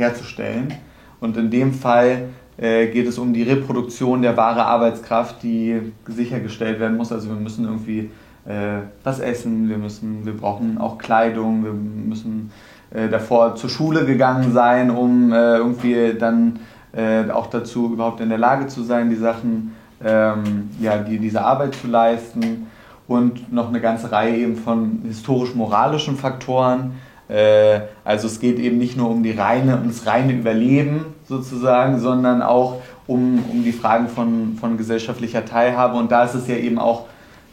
herzustellen. 0.02 0.74
Und 1.20 1.36
in 1.36 1.50
dem 1.50 1.72
Fall 1.72 2.28
äh, 2.58 2.88
geht 2.88 3.06
es 3.06 3.18
um 3.18 3.32
die 3.32 3.42
Reproduktion 3.42 4.22
der 4.22 4.36
wahre 4.36 4.64
Arbeitskraft, 4.64 5.42
die 5.42 5.80
sichergestellt 6.06 6.80
werden 6.80 6.96
muss. 6.96 7.12
Also 7.12 7.28
wir 7.28 7.36
müssen 7.36 7.64
irgendwie 7.64 8.10
äh, 8.44 8.82
was 9.04 9.20
essen, 9.20 9.68
wir, 9.68 9.78
müssen, 9.78 10.26
wir 10.26 10.36
brauchen 10.36 10.78
auch 10.78 10.98
Kleidung, 10.98 11.64
wir 11.64 11.72
müssen 11.72 12.50
äh, 12.90 13.08
davor 13.08 13.54
zur 13.54 13.70
Schule 13.70 14.04
gegangen 14.04 14.52
sein, 14.52 14.90
um 14.90 15.32
äh, 15.32 15.56
irgendwie 15.56 16.14
dann 16.18 16.58
äh, 16.92 17.30
auch 17.30 17.46
dazu 17.46 17.92
überhaupt 17.92 18.20
in 18.20 18.28
der 18.28 18.38
Lage 18.38 18.66
zu 18.66 18.82
sein, 18.82 19.08
die 19.08 19.16
Sachen, 19.16 19.74
ähm, 20.04 20.70
ja, 20.80 20.98
die, 20.98 21.18
diese 21.18 21.42
Arbeit 21.42 21.74
zu 21.74 21.86
leisten. 21.86 22.66
Und 23.08 23.52
noch 23.52 23.68
eine 23.68 23.80
ganze 23.80 24.10
Reihe 24.10 24.36
eben 24.36 24.56
von 24.56 25.00
historisch-moralischen 25.04 26.16
Faktoren, 26.16 26.92
also 27.28 28.26
es 28.26 28.40
geht 28.40 28.58
eben 28.58 28.76
nicht 28.76 28.96
nur 28.96 29.08
um 29.08 29.22
die 29.22 29.30
reine, 29.30 29.76
um 29.76 29.88
das 29.88 30.06
reine 30.06 30.34
Überleben 30.34 31.06
sozusagen, 31.26 31.98
sondern 31.98 32.42
auch 32.42 32.82
um, 33.06 33.42
um 33.50 33.64
die 33.64 33.72
Fragen 33.72 34.08
von, 34.08 34.56
von 34.60 34.76
gesellschaftlicher 34.76 35.44
Teilhabe. 35.44 35.96
Und 35.96 36.12
da 36.12 36.24
ist 36.24 36.34
es 36.34 36.46
ja 36.48 36.56
eben 36.56 36.78
auch 36.78 37.06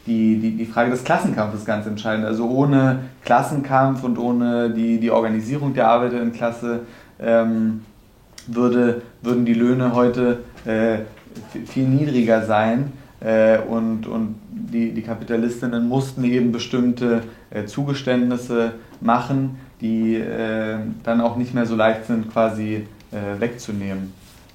die, 0.06 0.38
die, 0.38 0.56
die 0.56 0.66
Frage 0.66 0.90
des 0.90 1.04
Klassenkampfes 1.04 1.64
ganz 1.64 1.86
entscheidend. 1.86 2.26
Also 2.26 2.48
ohne 2.48 3.00
Klassenkampf 3.24 4.02
und 4.02 4.18
ohne 4.18 4.70
die, 4.70 4.98
die 4.98 5.10
Organisierung 5.10 5.74
der 5.74 5.88
Arbeiterinnenklasse 5.88 6.80
ähm, 7.20 7.84
würde, 8.46 9.02
würden 9.22 9.44
die 9.44 9.54
Löhne 9.54 9.94
heute 9.94 10.40
äh, 10.64 10.98
viel 11.66 11.86
niedriger 11.86 12.44
sein. 12.44 12.92
Äh, 13.20 13.58
und, 13.58 14.06
und 14.06 14.36
die, 14.50 14.92
die 14.92 15.02
Kapitalistinnen 15.02 15.86
mussten 15.88 16.24
eben 16.24 16.52
bestimmte 16.52 17.22
äh, 17.50 17.66
Zugeständnisse 17.66 18.72
machen, 19.00 19.58
die 19.80 20.16
äh, 20.16 20.76
dann 21.02 21.20
auch 21.20 21.36
nicht 21.36 21.54
mehr 21.54 21.66
so 21.66 21.76
leicht 21.76 22.06
sind, 22.06 22.32
quasi 22.32 22.86
äh, 23.12 23.40
wegzunehmen. 23.40 24.12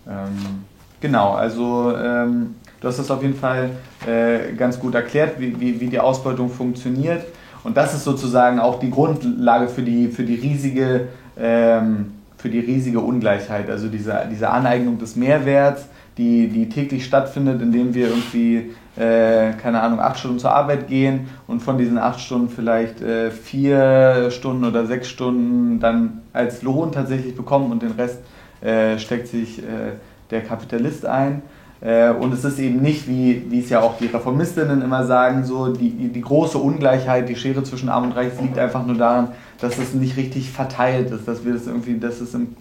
Ähm, 0.08 0.64
genau, 1.02 1.34
also 1.34 1.96
ähm, 1.96 2.56
du 2.80 2.88
hast 2.88 3.00
das 3.00 3.10
auf 3.10 3.22
jeden 3.22 3.36
Fall 3.36 3.72
äh, 4.08 4.54
ganz 4.54 4.80
gut 4.80 4.96
erklärt, 4.96 5.40
wie, 5.40 5.60
wie, 5.60 5.80
wie 5.80 5.88
die 5.88 6.00
Ausbeutung 6.00 6.50
funktioniert. 6.50 7.24
Und 7.64 7.76
das 7.76 7.96
ist 7.96 8.04
sozusagen 8.04 8.60
auch 8.60 8.80
die 8.80 8.92
Grundlage 8.92 9.68
für 9.68 9.82
die, 9.82 10.08
für 10.10 10.24
die 10.24 10.36
riesige 10.36 11.08
ähm, 11.38 12.12
für 12.46 12.52
die 12.52 12.60
riesige 12.60 13.00
Ungleichheit, 13.00 13.72
also 13.72 13.88
diese, 13.88 14.28
diese 14.30 14.52
Aneignung 14.52 15.00
des 15.00 15.16
Mehrwerts, 15.16 15.88
die, 16.16 16.48
die 16.48 16.70
täglich 16.70 17.04
stattfindet, 17.04 17.60
indem 17.60 17.96
wir 17.96 18.10
irgendwie, 18.10 18.76
äh, 18.98 19.52
keine 19.54 19.82
Ahnung, 19.82 20.00
acht 20.00 20.20
Stunden 20.20 20.40
zur 20.40 20.52
Arbeit 20.52 20.88
gehen 20.88 21.28
und 21.48 21.62
von 21.62 21.78
diesen 21.78 21.98
acht 21.98 22.20
Stunden 22.20 22.50
vielleicht 22.50 23.02
äh, 23.02 23.30
vier 23.32 24.32
Stunden 24.32 24.64
oder 24.64 24.86
sechs 24.86 25.10
Stunden 25.10 25.80
dann 25.80 26.22
als 26.34 26.62
Lohn 26.62 26.92
tatsächlich 26.92 27.36
bekommen 27.36 27.72
und 27.72 27.82
den 27.82 27.92
Rest 27.92 28.20
äh, 28.62 28.98
steckt 28.98 29.28
sich 29.28 29.60
äh, 29.60 29.94
der 30.32 30.42
Kapitalist 30.42 31.06
ein. 31.06 31.42
Äh, 31.82 32.12
und 32.12 32.34
es 32.34 32.46
ist 32.46 32.58
eben 32.58 32.82
nicht, 32.82 33.08
wie, 33.08 33.46
wie 33.50 33.60
es 33.60 33.70
ja 33.70 33.82
auch 33.82 33.98
die 33.98 34.08
Reformistinnen 34.08 34.82
immer 34.82 35.06
sagen, 35.06 35.44
so 35.44 35.74
die, 35.74 35.90
die 35.90 36.22
große 36.22 36.58
Ungleichheit, 36.58 37.28
die 37.28 37.36
Schere 37.36 37.64
zwischen 37.64 37.90
Arm 37.90 38.06
und 38.06 38.12
Reich, 38.14 38.32
liegt 38.42 38.58
einfach 38.58 38.86
nur 38.86 38.96
daran, 38.96 39.30
dass 39.60 39.78
es 39.78 39.94
nicht 39.94 40.16
richtig 40.18 40.52
verteilt 40.52 41.12
ist, 41.12 41.28
dass 41.28 41.46
wir 41.46 41.54
das 41.54 41.68
irgendwie, 41.68 42.00
dass 42.00 42.22
es 42.22 42.34
im 42.34 42.56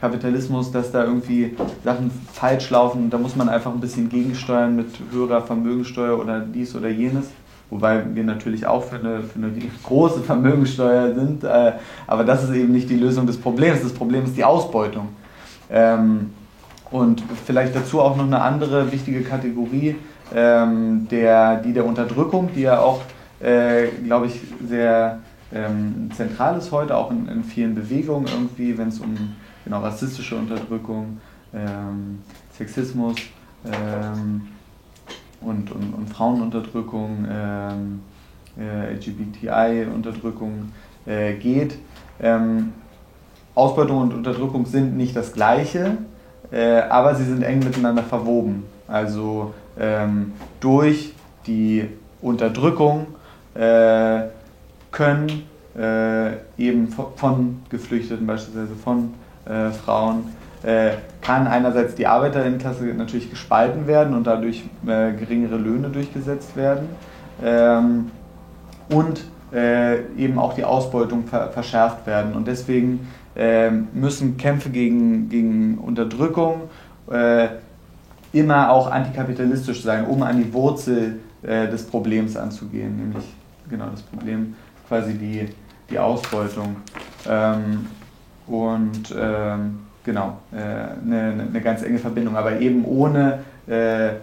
Kapitalismus, 0.00 0.72
dass 0.72 0.90
da 0.90 1.04
irgendwie 1.04 1.56
Sachen 1.84 2.10
falsch 2.32 2.70
laufen. 2.70 3.10
Da 3.10 3.18
muss 3.18 3.36
man 3.36 3.48
einfach 3.48 3.72
ein 3.72 3.80
bisschen 3.80 4.08
gegensteuern 4.08 4.74
mit 4.76 4.88
höherer 5.12 5.42
Vermögensteuer 5.42 6.18
oder 6.18 6.40
dies 6.40 6.74
oder 6.74 6.88
jenes. 6.88 7.26
Wobei 7.68 8.02
wir 8.14 8.24
natürlich 8.24 8.66
auch 8.66 8.82
für 8.82 8.96
eine, 8.96 9.22
für 9.22 9.38
eine 9.38 9.52
große 9.84 10.20
Vermögensteuer 10.20 11.14
sind. 11.14 11.44
Äh, 11.44 11.72
aber 12.06 12.24
das 12.24 12.42
ist 12.42 12.50
eben 12.50 12.72
nicht 12.72 12.90
die 12.90 12.96
Lösung 12.96 13.26
des 13.26 13.36
Problems. 13.36 13.82
Das 13.82 13.92
Problem 13.92 14.24
ist 14.24 14.36
die 14.36 14.44
Ausbeutung. 14.44 15.08
Ähm, 15.70 16.30
und 16.90 17.22
vielleicht 17.46 17.76
dazu 17.76 18.00
auch 18.00 18.16
noch 18.16 18.24
eine 18.24 18.40
andere 18.40 18.90
wichtige 18.90 19.22
Kategorie, 19.22 19.94
ähm, 20.34 21.06
der, 21.08 21.58
die 21.58 21.72
der 21.72 21.84
Unterdrückung, 21.84 22.50
die 22.54 22.62
ja 22.62 22.80
auch, 22.80 23.02
äh, 23.40 23.86
glaube 24.04 24.26
ich, 24.26 24.40
sehr 24.66 25.20
ähm, 25.54 26.10
zentral 26.16 26.58
ist 26.58 26.72
heute, 26.72 26.96
auch 26.96 27.10
in, 27.12 27.28
in 27.28 27.44
vielen 27.44 27.74
Bewegungen 27.76 28.26
irgendwie, 28.26 28.76
wenn 28.76 28.88
es 28.88 28.98
um 28.98 29.36
genau, 29.64 29.80
rassistische 29.80 30.36
Unterdrückung, 30.36 31.20
ähm, 31.54 32.20
Sexismus 32.56 33.16
ähm, 33.64 34.48
und, 35.40 35.70
und, 35.70 35.94
und 35.94 36.08
Frauenunterdrückung, 36.08 37.26
ähm, 37.30 38.00
äh, 38.58 38.94
LGBTI-Unterdrückung 38.94 40.72
äh, 41.06 41.34
geht. 41.34 41.78
Ähm, 42.20 42.72
Ausbeutung 43.54 43.98
und 43.98 44.14
Unterdrückung 44.14 44.66
sind 44.66 44.96
nicht 44.96 45.16
das 45.16 45.32
Gleiche 45.32 45.98
äh, 46.50 46.80
aber 46.80 47.14
sie 47.14 47.24
sind 47.24 47.42
eng 47.42 47.60
miteinander 47.60 48.02
verwoben. 48.02 48.64
Also 48.88 49.54
ähm, 49.78 50.32
durch 50.58 51.12
die 51.46 51.86
Unterdrückung 52.20 53.06
äh, 53.54 54.22
können 54.90 55.44
äh, 55.76 56.32
eben 56.58 56.88
von 56.88 57.62
Geflüchteten, 57.70 58.26
beispielsweise 58.26 58.74
von 58.74 59.14
äh, 59.50 59.70
Frauen, 59.70 60.24
äh, 60.62 60.92
kann 61.22 61.46
einerseits 61.46 61.94
die 61.94 62.06
Arbeiterinnenklasse 62.06 62.84
natürlich 62.84 63.30
gespalten 63.30 63.86
werden 63.86 64.14
und 64.14 64.26
dadurch 64.26 64.64
äh, 64.86 65.12
geringere 65.12 65.56
Löhne 65.56 65.88
durchgesetzt 65.88 66.56
werden 66.56 66.88
ähm, 67.42 68.10
und 68.90 69.24
eben 69.52 70.38
auch 70.38 70.52
die 70.52 70.62
Ausbeutung 70.62 71.24
ver 71.26 71.48
verschärft 71.48 72.06
werden. 72.06 72.34
Und 72.34 72.46
deswegen 72.46 73.08
ähm, 73.34 73.88
müssen 73.92 74.36
Kämpfe 74.36 74.70
gegen, 74.70 75.28
gegen 75.28 75.78
Unterdrückung 75.78 76.70
äh, 77.10 77.48
immer 78.32 78.70
auch 78.70 78.90
antikapitalistisch 78.90 79.82
sein, 79.82 80.06
um 80.06 80.22
an 80.22 80.38
die 80.38 80.52
Wurzel 80.52 81.20
äh, 81.42 81.68
des 81.68 81.84
Problems 81.84 82.36
anzugehen, 82.36 82.96
nämlich 82.96 83.24
genau 83.68 83.86
das 83.90 84.02
Problem, 84.02 84.54
quasi 84.88 85.14
die, 85.14 85.48
die 85.88 85.98
Ausbeutung. 85.98 86.76
Ähm, 87.28 87.86
und 88.46 89.14
ähm, 89.18 89.80
genau, 90.04 90.38
eine, 90.52 90.62
äh, 90.62 91.04
ne, 91.04 91.36
ne, 91.36 91.46
ne 91.52 91.60
ganz 91.60 91.82
enge 91.82 91.98
Verbindung. 91.98 92.36
Aber 92.36 92.58
eben 92.60 92.84
ohne, 92.84 93.40
äh, 93.68 94.08
äh 94.08 94.18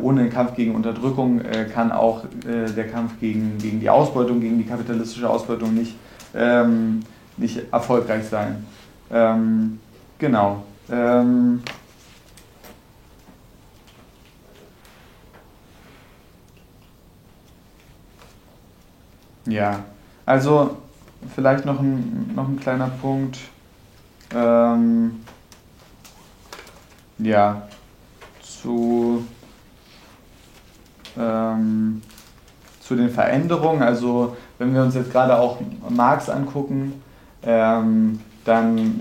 ohne 0.00 0.22
den 0.24 0.32
Kampf 0.32 0.54
gegen 0.54 0.74
Unterdrückung 0.74 1.40
äh, 1.40 1.66
kann 1.72 1.92
auch 1.92 2.24
äh, 2.24 2.70
der 2.70 2.88
Kampf 2.88 3.18
gegen, 3.20 3.58
gegen 3.58 3.80
die 3.80 3.90
Ausbeutung, 3.90 4.40
gegen 4.40 4.58
die 4.58 4.64
kapitalistische 4.64 5.28
Ausbeutung 5.28 5.74
nicht, 5.74 5.96
ähm, 6.34 7.00
nicht 7.36 7.60
erfolgreich 7.72 8.24
sein. 8.24 8.64
Ähm, 9.10 9.78
genau. 10.18 10.64
Ähm, 10.90 11.62
ja, 19.46 19.84
also 20.26 20.76
vielleicht 21.34 21.64
noch 21.64 21.80
ein, 21.80 22.32
noch 22.34 22.48
ein 22.48 22.58
kleiner 22.58 22.90
Punkt. 23.00 23.38
Ähm, 24.34 25.20
ja, 27.18 27.62
zu, 28.40 29.24
ähm, 31.18 32.02
zu 32.80 32.96
den 32.96 33.10
Veränderungen. 33.10 33.82
Also 33.82 34.36
wenn 34.58 34.74
wir 34.74 34.82
uns 34.82 34.94
jetzt 34.94 35.12
gerade 35.12 35.38
auch 35.38 35.58
Marx 35.88 36.28
angucken, 36.28 37.02
ähm, 37.44 38.20
dann 38.44 39.00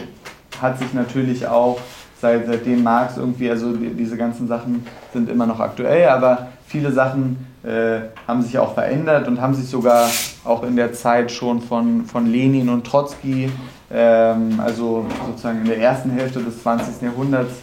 hat 0.62 0.80
sich 0.80 0.94
natürlich 0.94 1.48
auch 1.48 1.80
seit, 2.20 2.46
seitdem 2.46 2.84
Marx 2.84 3.18
irgendwie, 3.18 3.50
also 3.50 3.76
die, 3.76 3.90
diese 3.90 4.16
ganzen 4.18 4.48
Sachen 4.48 4.86
sind 5.12 5.30
immer 5.30 5.46
noch 5.46 5.60
aktuell, 5.60 6.10
aber 6.10 6.48
viele 6.66 6.92
Sachen 6.92 7.53
äh, 7.64 8.02
haben 8.28 8.42
sich 8.42 8.58
auch 8.58 8.74
verändert 8.74 9.28
und 9.28 9.40
haben 9.40 9.54
sich 9.54 9.68
sogar 9.68 10.10
auch 10.44 10.64
in 10.64 10.76
der 10.76 10.94
Zeit 10.94 11.32
schon 11.32 11.62
von, 11.62 12.06
von 12.06 12.26
Lenin 12.26 12.70
und 12.70 12.86
Trotzki, 12.86 13.50
ähm, 13.92 14.60
also 14.60 15.06
sozusagen 15.28 15.62
in 15.62 15.68
der 15.68 15.80
ersten 15.80 16.12
Hälfte 16.12 16.42
des 16.42 16.62
20. 16.62 17.02
Jahrhunderts, 17.02 17.54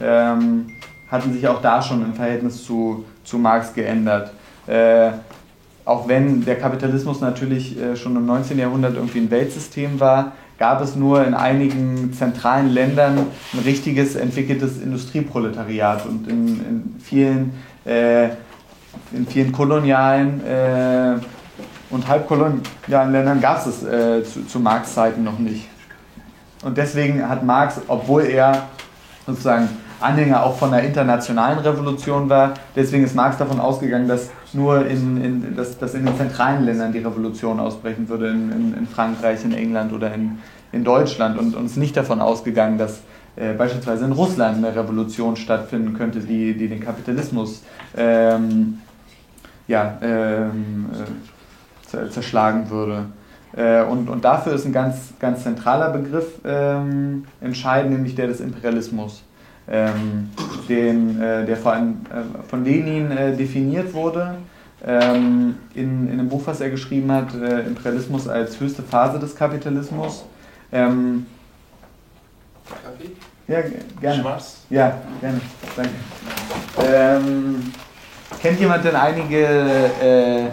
ähm, 0.00 0.66
hatten 1.10 1.32
sich 1.32 1.46
auch 1.48 1.62
da 1.62 1.80
schon 1.80 2.04
im 2.04 2.14
Verhältnis 2.14 2.64
zu, 2.64 3.04
zu 3.24 3.38
Marx 3.38 3.72
geändert. 3.72 4.32
Äh, 4.66 5.10
auch 5.84 6.08
wenn 6.08 6.44
der 6.44 6.58
Kapitalismus 6.58 7.20
natürlich 7.20 7.80
äh, 7.80 7.96
schon 7.96 8.16
im 8.16 8.26
19. 8.26 8.58
Jahrhundert 8.58 8.96
irgendwie 8.96 9.20
ein 9.20 9.30
Weltsystem 9.30 10.00
war, 10.00 10.32
gab 10.58 10.80
es 10.80 10.96
nur 10.96 11.24
in 11.24 11.34
einigen 11.34 12.12
zentralen 12.12 12.70
Ländern 12.70 13.18
ein 13.52 13.58
richtiges 13.64 14.16
entwickeltes 14.16 14.80
Industrieproletariat 14.80 16.06
und 16.06 16.28
in, 16.28 16.46
in 16.46 16.96
vielen, 16.98 17.52
äh, 17.84 18.30
in 19.12 19.26
vielen 19.26 19.52
kolonialen 19.52 20.44
äh, 20.44 21.14
und 21.90 22.08
halbkolonialen 22.08 23.12
Ländern 23.12 23.40
gab 23.40 23.64
es 23.66 23.82
äh, 23.82 24.24
zu, 24.24 24.46
zu 24.46 24.60
Marx 24.60 24.94
Zeiten 24.94 25.24
noch 25.24 25.38
nicht. 25.38 25.68
Und 26.64 26.76
deswegen 26.76 27.28
hat 27.28 27.44
Marx, 27.44 27.80
obwohl 27.86 28.24
er 28.24 28.64
sozusagen 29.26 29.68
Anhänger 30.00 30.44
auch 30.44 30.56
von 30.56 30.70
der 30.72 30.82
internationalen 30.82 31.58
Revolution 31.58 32.28
war. 32.28 32.54
Deswegen 32.74 33.04
ist 33.04 33.14
Marx 33.14 33.38
davon 33.38 33.60
ausgegangen, 33.60 34.08
dass 34.08 34.30
nur 34.52 34.86
in, 34.86 35.22
in, 35.22 35.56
dass, 35.56 35.78
dass 35.78 35.94
in 35.94 36.04
den 36.04 36.16
zentralen 36.16 36.64
Ländern 36.64 36.92
die 36.92 36.98
Revolution 36.98 37.60
ausbrechen 37.60 38.08
würde, 38.08 38.28
in, 38.28 38.52
in, 38.52 38.74
in 38.74 38.86
Frankreich, 38.86 39.44
in 39.44 39.52
England 39.52 39.92
oder 39.92 40.12
in, 40.12 40.38
in 40.72 40.84
Deutschland 40.84 41.38
und 41.38 41.54
uns 41.54 41.76
nicht 41.76 41.96
davon 41.96 42.20
ausgegangen, 42.20 42.78
dass 42.78 43.00
äh, 43.36 43.52
beispielsweise 43.54 44.04
in 44.04 44.12
Russland 44.12 44.58
eine 44.58 44.74
Revolution 44.74 45.36
stattfinden 45.36 45.94
könnte, 45.94 46.20
die, 46.20 46.54
die 46.56 46.68
den 46.68 46.80
Kapitalismus 46.80 47.62
ähm, 47.96 48.80
ja, 49.68 49.98
ähm, 50.02 50.86
äh, 51.92 52.08
zerschlagen 52.10 52.70
würde. 52.70 53.06
Äh, 53.56 53.82
und, 53.82 54.08
und 54.08 54.24
dafür 54.24 54.54
ist 54.54 54.66
ein 54.66 54.72
ganz, 54.72 55.14
ganz 55.18 55.42
zentraler 55.42 55.90
Begriff 55.90 56.26
ähm, 56.44 57.24
entscheidend, 57.40 57.92
nämlich 57.92 58.14
der 58.14 58.26
des 58.26 58.40
Imperialismus 58.40 59.22
ähm, 59.68 60.30
den, 60.68 61.20
äh, 61.20 61.44
der 61.44 61.56
vor 61.56 61.72
allem 61.72 62.00
äh, 62.10 62.48
von 62.48 62.64
Lenin 62.64 63.10
äh, 63.10 63.36
definiert 63.36 63.92
wurde. 63.92 64.36
Ähm, 64.84 65.56
in, 65.74 66.06
in 66.06 66.12
einem 66.12 66.28
Buch, 66.28 66.42
was 66.44 66.60
er 66.60 66.70
geschrieben 66.70 67.10
hat, 67.10 67.34
äh, 67.34 67.60
Imperialismus 67.62 68.28
als 68.28 68.60
höchste 68.60 68.82
Phase 68.82 69.18
des 69.18 69.34
Kapitalismus. 69.34 70.24
Ähm, 70.70 71.26
Kaffee? 72.68 73.12
Ja, 73.48 73.60
gerne. 74.00 74.22
Schwarz? 74.22 74.58
Ja, 74.70 74.98
gerne. 75.20 75.40
Danke. 75.76 75.92
Kennt 78.40 78.60
jemand 78.60 78.84
denn 78.84 78.96
einige 78.96 79.46
äh, 80.00 80.50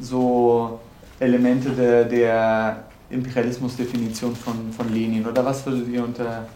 so 0.00 0.80
Elemente 1.18 1.70
der, 1.70 2.04
der 2.04 2.84
Imperialismusdefinition 3.10 4.34
von, 4.36 4.72
von 4.72 4.92
Lenin? 4.92 5.26
Oder 5.26 5.44
was 5.44 5.64
würdet 5.64 5.88
ihr 5.88 6.04
unter 6.04 6.46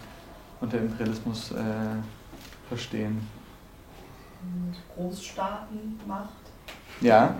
unter 0.60 0.78
Imperialismus 0.78 1.52
äh, 1.52 1.54
verstehen? 2.68 3.20
Großstaatenmacht. 4.96 6.28
Ja. 7.00 7.34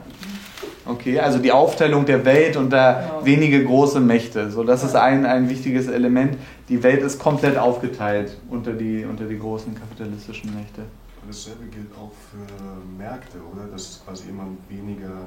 Okay, 0.87 1.19
also 1.19 1.39
die 1.39 1.53
Aufteilung 1.53 2.07
der 2.07 2.25
Welt 2.25 2.57
unter 2.57 3.03
genau. 3.03 3.25
wenige 3.25 3.65
große 3.65 4.01
Mächte. 4.01 4.51
So, 4.51 4.65
das 4.65 4.83
ja. 4.83 4.89
ist 4.89 4.95
ein, 4.95 5.27
ein 5.27 5.51
wichtiges 5.51 5.89
Element. 5.89 6.39
Die 6.69 6.83
Welt 6.83 7.03
ist 7.03 7.19
komplett 7.19 7.59
aufgeteilt 7.59 8.39
unter 8.49 8.73
die, 8.73 9.05
unter 9.05 9.25
die 9.25 9.39
großen 9.39 9.75
kapitalistischen 9.75 10.55
Mächte. 10.55 10.83
Und 11.23 11.29
dasselbe 11.29 11.67
gilt 11.67 11.93
auch 11.95 12.13
für 12.31 12.47
Märkte, 12.97 13.39
oder? 13.53 13.67
Dass 13.71 13.83
es 13.83 14.03
quasi 14.05 14.29
immer 14.29 14.47
weniger 14.69 15.27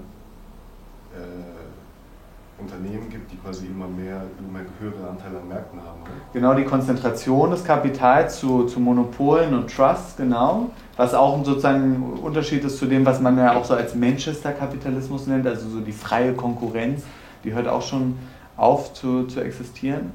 äh, 1.14 2.60
Unternehmen 2.60 3.10
gibt, 3.10 3.32
die 3.32 3.38
quasi 3.38 3.68
immer 3.68 3.88
mehr, 3.88 4.22
immer 4.40 4.60
höhere 4.80 5.10
Anteile 5.10 5.40
an 5.40 5.48
Märkten 5.48 5.80
haben. 5.82 6.02
Oder? 6.02 6.12
Genau, 6.34 6.54
die 6.54 6.64
Konzentration 6.64 7.52
des 7.52 7.64
Kapitals 7.64 8.40
zu, 8.40 8.66
zu 8.66 8.80
Monopolen 8.80 9.54
und 9.54 9.74
Trusts, 9.74 10.16
genau. 10.18 10.70
Was 10.96 11.14
auch 11.14 11.44
sozusagen 11.44 11.94
ein 11.94 12.20
Unterschied 12.22 12.64
ist 12.64 12.78
zu 12.78 12.86
dem, 12.86 13.06
was 13.06 13.20
man 13.20 13.38
ja 13.38 13.56
auch 13.56 13.66
so 13.66 13.74
als 13.74 13.96
Manchester-Kapitalismus 13.96 15.28
nennt, 15.28 15.48
also 15.48 15.68
so 15.68 15.80
die 15.80 15.92
freie 15.92 16.34
Konkurrenz, 16.34 17.04
die 17.44 17.54
hört 17.54 17.68
auch 17.68 17.82
schon 17.82 18.18
auf 18.56 18.94
zu, 18.94 19.26
zu 19.26 19.42
existieren. 19.42 20.12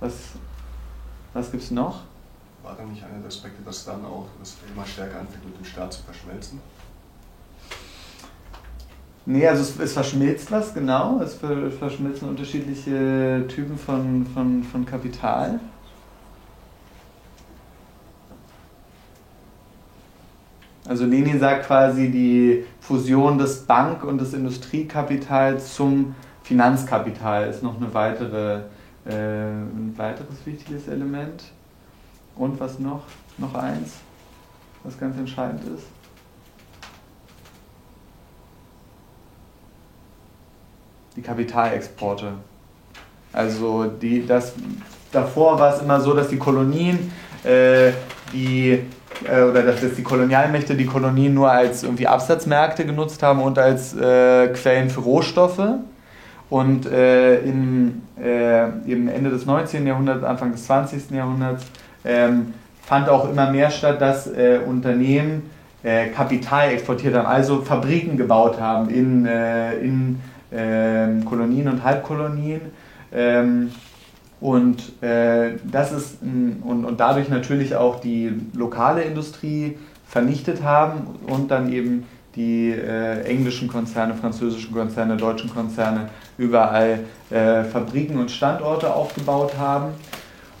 Was, 0.00 0.12
was 1.32 1.50
gibt 1.50 1.62
es 1.62 1.70
noch? 1.70 2.02
War 2.68 2.76
da 2.76 2.84
nicht 2.84 3.02
einer 3.02 3.16
der 3.20 3.28
Aspekte, 3.28 3.62
dass 3.64 3.86
dann 3.86 4.04
auch 4.04 4.26
das 4.38 4.58
immer 4.70 4.84
stärker 4.84 5.20
anfängt, 5.20 5.42
mit 5.42 5.56
dem 5.56 5.64
Staat 5.64 5.90
zu 5.90 6.02
verschmelzen? 6.02 6.60
Nee, 9.24 9.48
also 9.48 9.62
es, 9.62 9.80
es, 9.80 9.94
verschmilzt 9.94 10.50
was, 10.50 10.74
genau. 10.74 11.18
Es 11.22 11.38
verschmilzen 11.78 12.28
unterschiedliche 12.28 13.46
Typen 13.48 13.78
von, 13.78 14.26
von, 14.26 14.62
von 14.64 14.84
Kapital. 14.84 15.60
Also 20.86 21.06
Lenin 21.06 21.40
sagt 21.40 21.64
quasi 21.64 22.10
die 22.10 22.66
Fusion 22.80 23.38
des 23.38 23.64
Bank- 23.64 24.04
und 24.04 24.20
des 24.20 24.34
Industriekapitals 24.34 25.74
zum 25.74 26.14
Finanzkapital 26.42 27.48
ist 27.48 27.62
noch 27.62 27.78
eine 27.78 27.94
weitere, 27.94 28.60
äh, 29.06 29.14
ein 29.14 29.94
weiteres 29.96 30.44
wichtiges 30.44 30.86
Element. 30.88 31.44
Und 32.38 32.58
was 32.60 32.78
noch? 32.78 33.02
Noch 33.36 33.54
eins, 33.54 33.94
was 34.84 34.98
ganz 34.98 35.16
entscheidend 35.18 35.62
ist. 35.76 35.84
die 41.18 41.22
Kapitalexporte. 41.22 42.32
Also 43.32 43.86
die, 43.86 44.24
das, 44.24 44.54
davor 45.12 45.58
war 45.58 45.74
es 45.74 45.82
immer 45.82 46.00
so, 46.00 46.14
dass 46.14 46.28
die 46.28 46.38
Kolonien, 46.38 47.12
äh, 47.44 47.90
die, 48.32 48.84
äh, 49.24 49.42
oder 49.42 49.62
dass, 49.62 49.80
dass 49.80 49.94
die 49.94 50.02
Kolonialmächte 50.02 50.74
die 50.74 50.86
Kolonien 50.86 51.34
nur 51.34 51.50
als 51.50 51.82
irgendwie 51.82 52.06
Absatzmärkte 52.06 52.86
genutzt 52.86 53.22
haben 53.22 53.42
und 53.42 53.58
als 53.58 53.94
äh, 53.94 54.48
Quellen 54.48 54.90
für 54.90 55.00
Rohstoffe. 55.00 55.60
Und 56.50 56.86
äh, 56.86 57.40
im, 57.40 58.02
äh, 58.18 58.68
im 58.90 59.08
Ende 59.08 59.28
des 59.28 59.44
19. 59.44 59.86
Jahrhunderts, 59.86 60.24
Anfang 60.24 60.52
des 60.52 60.64
20. 60.64 61.10
Jahrhunderts 61.10 61.66
ähm, 62.08 62.54
fand 62.82 63.08
auch 63.08 63.30
immer 63.30 63.52
mehr 63.52 63.70
statt, 63.70 64.00
dass 64.00 64.26
äh, 64.26 64.58
Unternehmen 64.66 65.50
Kapital 66.16 66.70
exportiert 66.70 67.14
haben, 67.14 67.26
also 67.26 67.62
Fabriken 67.62 68.16
gebaut 68.16 68.60
haben 68.60 68.90
in, 68.90 69.24
in 69.26 70.20
ähm, 70.52 71.24
Kolonien 71.24 71.68
und 71.68 71.84
Halbkolonien. 71.84 72.60
Ähm, 73.12 73.70
und 74.40 75.02
äh, 75.02 75.52
das 75.64 75.92
ist 75.92 76.18
und, 76.22 76.84
und 76.84 77.00
dadurch 77.00 77.28
natürlich 77.28 77.74
auch 77.74 78.00
die 78.00 78.32
lokale 78.54 79.02
Industrie 79.02 79.76
vernichtet 80.06 80.62
haben 80.62 81.18
und 81.26 81.50
dann 81.50 81.72
eben 81.72 82.06
die 82.36 82.70
äh, 82.70 83.22
englischen 83.24 83.66
Konzerne, 83.66 84.14
französischen 84.14 84.72
Konzerne, 84.72 85.16
deutschen 85.16 85.52
Konzerne 85.52 86.08
überall 86.36 87.00
äh, 87.30 87.64
Fabriken 87.64 88.16
und 88.18 88.30
Standorte 88.30 88.94
aufgebaut 88.94 89.58
haben. 89.58 89.88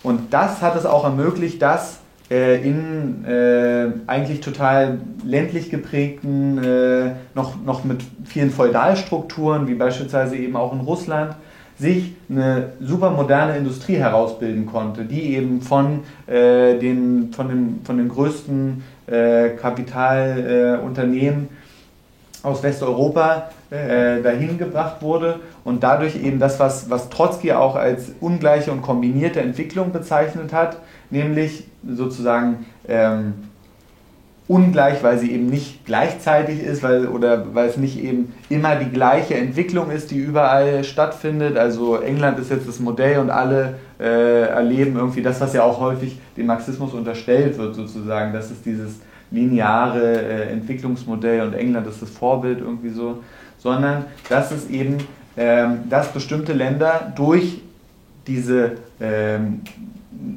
Und 0.02 0.32
das 0.32 0.62
hat 0.62 0.76
es 0.76 0.86
auch 0.86 1.04
ermöglicht, 1.04 1.60
dass 1.60 1.98
äh, 2.30 2.62
in 2.62 3.24
äh, 3.24 3.88
eigentlich 4.06 4.40
total 4.40 4.98
ländlich 5.24 5.70
geprägten, 5.70 6.62
äh, 6.62 7.12
noch, 7.34 7.62
noch 7.64 7.84
mit 7.84 8.02
vielen 8.24 8.50
Feudalstrukturen, 8.50 9.66
wie 9.66 9.74
beispielsweise 9.74 10.36
eben 10.36 10.56
auch 10.56 10.72
in 10.72 10.80
Russland, 10.80 11.34
sich 11.78 12.14
eine 12.28 12.72
super 12.80 13.10
moderne 13.10 13.56
Industrie 13.56 13.96
herausbilden 13.96 14.66
konnte, 14.66 15.04
die 15.04 15.36
eben 15.36 15.62
von, 15.62 16.00
äh, 16.26 16.76
den, 16.78 17.32
von, 17.32 17.48
den, 17.48 17.80
von 17.84 17.96
den 17.98 18.08
größten 18.08 18.82
äh, 19.06 19.50
Kapitalunternehmen 19.50 21.48
aus 22.42 22.62
Westeuropa 22.62 23.50
äh, 23.70 24.22
dahin 24.22 24.58
gebracht 24.58 25.02
wurde 25.02 25.40
und 25.64 25.82
dadurch 25.82 26.16
eben 26.16 26.38
das, 26.38 26.60
was, 26.60 26.88
was 26.88 27.10
Trotzki 27.10 27.52
auch 27.52 27.76
als 27.76 28.12
ungleiche 28.20 28.72
und 28.72 28.82
kombinierte 28.82 29.40
Entwicklung 29.40 29.92
bezeichnet 29.92 30.52
hat, 30.52 30.78
nämlich 31.10 31.64
sozusagen 31.86 32.66
ähm, 32.86 33.34
ungleich, 34.48 35.02
weil 35.02 35.18
sie 35.18 35.30
eben 35.32 35.46
nicht 35.46 35.84
gleichzeitig 35.84 36.62
ist, 36.62 36.82
weil, 36.82 37.06
oder 37.06 37.54
weil 37.54 37.68
es 37.68 37.76
nicht 37.76 38.02
eben 38.02 38.32
immer 38.48 38.76
die 38.76 38.90
gleiche 38.90 39.34
Entwicklung 39.34 39.90
ist, 39.90 40.10
die 40.10 40.16
überall 40.16 40.84
stattfindet. 40.84 41.58
Also 41.58 41.96
England 41.96 42.38
ist 42.38 42.50
jetzt 42.50 42.66
das 42.66 42.80
Modell 42.80 43.18
und 43.18 43.28
alle 43.28 43.74
äh, 44.00 44.48
erleben 44.48 44.96
irgendwie 44.96 45.20
das, 45.20 45.40
was 45.42 45.52
ja 45.52 45.64
auch 45.64 45.80
häufig 45.80 46.18
dem 46.36 46.46
Marxismus 46.46 46.94
unterstellt 46.94 47.58
wird, 47.58 47.74
sozusagen. 47.74 48.32
Das 48.32 48.50
ist 48.50 48.64
dieses 48.64 49.00
lineare 49.30 50.22
äh, 50.22 50.52
Entwicklungsmodell 50.52 51.42
und 51.42 51.54
England 51.54 51.86
ist 51.86 52.02
das 52.02 52.10
Vorbild 52.10 52.60
irgendwie 52.60 52.90
so, 52.90 53.22
sondern 53.58 54.04
dass 54.28 54.50
es 54.50 54.68
eben, 54.68 54.98
ähm, 55.36 55.88
dass 55.88 56.12
bestimmte 56.12 56.52
Länder 56.52 57.12
durch 57.14 57.60
diese 58.26 58.72
ähm, 59.00 59.62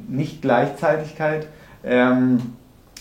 Nicht-Gleichzeitigkeit 0.08 1.46
ähm, 1.84 2.40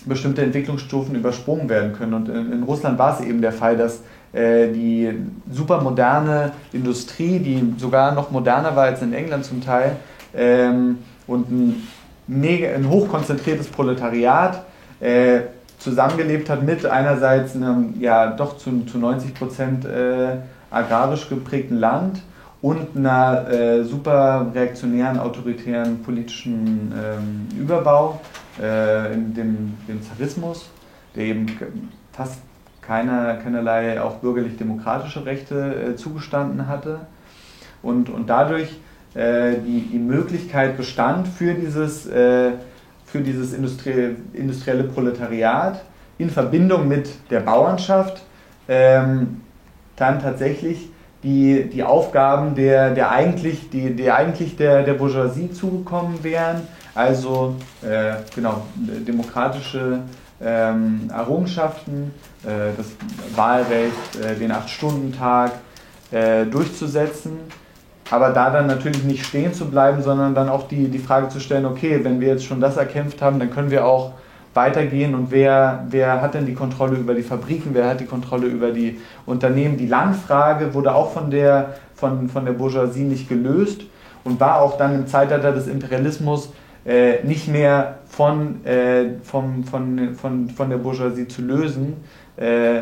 bestimmte 0.06 0.41
Entwicklungsstufen 0.41 1.15
übersprungen 1.15 1.69
werden 1.69 1.93
können. 1.93 2.13
Und 2.13 2.30
in, 2.30 2.51
in 2.51 2.63
Russland 2.63 2.97
war 2.97 3.19
es 3.19 3.25
eben 3.25 3.41
der 3.41 3.51
Fall, 3.51 3.77
dass 3.77 4.01
äh, 4.34 4.71
die 4.71 5.10
supermoderne 5.51 6.54
Industrie, 6.73 7.39
die 7.39 7.73
sogar 7.77 8.13
noch 8.13 8.32
moderner 8.32 8.75
war 8.75 8.86
als 8.86 9.01
in 9.01 9.13
England 9.13 9.45
zum 9.45 9.62
Teil, 9.62 9.97
ähm, 10.34 10.99
und 11.27 11.51
ein, 11.51 11.88
mega, 12.27 12.69
ein 12.69 12.89
hochkonzentriertes 12.89 13.67
Proletariat 13.67 14.63
äh, 14.99 15.41
zusammengelebt 15.82 16.50
hat 16.50 16.63
mit 16.63 16.86
einerseits 16.86 17.56
einem 17.56 17.96
ja 18.00 18.32
doch 18.32 18.58
zu, 18.58 18.86
zu 18.86 18.98
90 18.98 19.34
Prozent 19.34 19.86
äh, 19.86 20.38
agrarisch 20.70 21.28
geprägten 21.28 21.78
Land 21.78 22.22
und 22.62 22.96
einer 22.96 23.50
äh, 23.50 23.84
super 23.84 24.52
reaktionären, 24.54 25.20
autoritären 25.20 26.04
politischen 26.04 26.94
ähm, 26.96 27.48
Überbau 27.60 28.22
äh, 28.62 29.13
in 29.13 29.34
dem, 29.34 29.78
dem 29.88 30.02
Zarismus, 30.04 30.70
der 31.15 31.26
eben 31.26 31.48
fast 32.13 32.39
keiner, 32.82 33.36
keinerlei 33.36 34.02
auch 34.02 34.17
bürgerlich-demokratische 34.17 35.26
Rechte 35.26 35.76
äh, 35.94 35.96
zugestanden 35.96 36.67
hatte. 36.67 37.02
Und, 37.82 38.10
und 38.10 38.30
dadurch 38.30 38.70
äh, 39.15 39.54
die, 39.65 39.88
die 39.91 40.00
Möglichkeit 40.00 40.78
bestand 40.78 41.28
für 41.28 41.56
dieses, 41.56 42.06
äh, 42.06 42.52
für 43.12 43.19
dieses 43.19 43.54
Industrie, 43.54 44.15
industrielle 44.34 44.86
Proletariat 44.86 45.84
in 46.17 46.30
Verbindung 46.30 46.88
mit 46.88 47.10
der 47.30 47.41
Bauernschaft 47.41 48.21
ähm, 48.67 49.41
dann 49.95 50.21
tatsächlich 50.21 50.89
die, 51.24 51.69
die 51.69 51.84
Aufgaben 51.84 52.56
der, 52.56 52.91
der 52.91 53.12
eigentlich, 53.12 53.69
die, 53.69 53.95
die 53.95 54.10
eigentlich 54.10 54.56
der, 54.56 54.84
der 54.84 54.93
Bourgeoisie 54.93 55.52
zugekommen 55.52 56.24
wären, 56.24 56.62
also 56.95 57.56
äh, 57.82 58.13
genau, 58.34 58.63
demokratische 58.76 60.00
ähm, 60.41 61.10
Errungenschaften, 61.13 62.12
äh, 62.43 62.76
das 62.76 62.88
Wahlrecht, 63.36 64.15
äh, 64.24 64.36
den 64.36 64.52
Acht-Stunden-Tag 64.52 65.52
äh, 66.12 66.45
durchzusetzen, 66.45 67.39
aber 68.12 68.30
da 68.32 68.50
dann 68.50 68.67
natürlich 68.67 69.04
nicht 69.04 69.26
stehen 69.26 69.54
zu 69.54 69.65
bleiben, 69.65 70.04
sondern 70.04 70.36
dann 70.36 70.50
auch 70.50 70.67
die, 70.67 70.89
die 70.89 71.00
Frage 71.00 71.30
zu 71.30 71.39
stellen, 71.39 71.65
okay, 71.65 72.02
wenn 72.04 72.19
wir 72.19 72.28
jetzt 72.28 72.43
schon 72.43 72.60
das 72.60 72.76
erkämpft 72.76 73.21
haben, 73.21 73.39
dann 73.39 73.50
können 73.50 73.71
wir 73.71 73.86
auch 73.86 74.12
weitergehen. 74.54 75.15
Und 75.15 75.32
wer, 75.32 75.86
wer 75.89 76.21
hat 76.21 76.34
denn 76.34 76.45
die 76.45 76.54
Kontrolle 76.54 76.97
über 76.97 77.13
die 77.13 77.24
Fabriken, 77.24 77.69
wer 77.74 77.88
hat 77.88 78.02
die 78.02 78.06
Kontrolle 78.06 78.47
über 78.47 78.71
die 78.71 79.00
Unternehmen. 79.26 79.78
Die 79.78 79.88
Landfrage 79.88 80.74
wurde 80.74 80.93
auch 80.93 81.13
von 81.13 81.32
der, 81.32 81.76
von, 81.95 82.28
von 82.28 82.43
der 82.43 82.52
Bourgeoisie 82.52 83.04
nicht 83.04 83.30
gelöst 83.30 83.84
und 84.26 84.41
war 84.41 84.62
auch 84.62 84.78
dann 84.78 84.93
im 84.93 85.08
Zeitalter 85.08 85.54
des 85.54 85.67
Imperialismus 85.67 86.52
äh, 86.86 87.24
nicht 87.24 87.47
mehr 87.47 88.00
von, 88.10 88.65
äh, 88.65 89.19
vom, 89.24 89.63
von, 89.63 90.15
von, 90.15 90.50
von 90.50 90.69
der 90.69 90.78
Bourgeoisie 90.78 91.30
zu 91.30 91.43
lösen, 91.43 92.04
äh, 92.36 92.82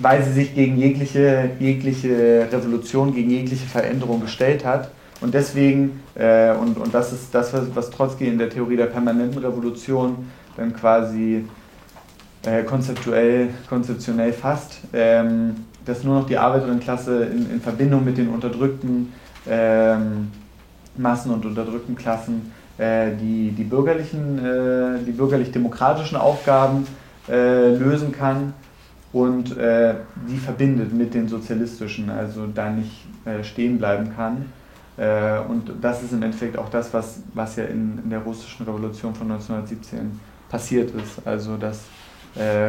weil 0.00 0.22
sie 0.22 0.32
sich 0.32 0.54
gegen 0.54 0.76
jegliche, 0.76 1.50
jegliche 1.58 2.48
Revolution, 2.50 3.14
gegen 3.14 3.30
jegliche 3.30 3.66
Veränderung 3.66 4.20
gestellt 4.20 4.64
hat. 4.64 4.90
Und 5.20 5.34
deswegen, 5.34 6.00
äh, 6.14 6.52
und, 6.52 6.78
und 6.78 6.94
das 6.94 7.12
ist 7.12 7.34
das, 7.34 7.52
was, 7.52 7.74
was 7.74 7.90
Trotzki 7.90 8.26
in 8.26 8.38
der 8.38 8.50
Theorie 8.50 8.76
der 8.76 8.86
permanenten 8.86 9.38
Revolution 9.38 10.30
dann 10.56 10.72
quasi 10.74 11.44
äh, 12.44 12.62
konzeptuell, 12.62 13.48
konzeptionell 13.68 14.32
fasst, 14.32 14.80
ähm, 14.92 15.56
dass 15.84 16.04
nur 16.04 16.20
noch 16.20 16.26
die 16.26 16.36
Arbeiterinnenklasse 16.36 17.24
in, 17.24 17.50
in 17.50 17.60
Verbindung 17.60 18.04
mit 18.04 18.16
den 18.16 18.28
unterdrückten 18.28 19.12
ähm, 19.48 20.30
Massen 20.96 21.32
und 21.32 21.44
unterdrückten 21.44 21.96
Klassen 21.96 22.52
äh, 22.76 23.10
die, 23.20 23.50
die 23.50 23.64
bürgerlichen, 23.64 24.38
äh, 24.38 25.04
die 25.04 25.12
bürgerlich-demokratischen 25.12 26.16
Aufgaben 26.16 26.86
äh, 27.28 27.74
lösen 27.74 28.12
kann 28.12 28.54
und 29.12 29.56
äh, 29.56 29.94
die 30.28 30.36
verbindet 30.36 30.92
mit 30.92 31.14
den 31.14 31.28
sozialistischen, 31.28 32.10
also 32.10 32.46
da 32.46 32.70
nicht 32.70 33.06
äh, 33.24 33.42
stehen 33.42 33.78
bleiben 33.78 34.14
kann. 34.14 34.52
Äh, 34.96 35.38
und 35.48 35.72
das 35.80 36.02
ist 36.02 36.12
im 36.12 36.22
Endeffekt 36.22 36.58
auch 36.58 36.68
das, 36.68 36.92
was, 36.92 37.20
was 37.34 37.56
ja 37.56 37.64
in, 37.64 38.00
in 38.04 38.10
der 38.10 38.20
russischen 38.20 38.66
Revolution 38.66 39.14
von 39.14 39.30
1917 39.30 40.20
passiert 40.48 40.90
ist. 40.94 41.26
Also 41.26 41.56
dass 41.56 41.80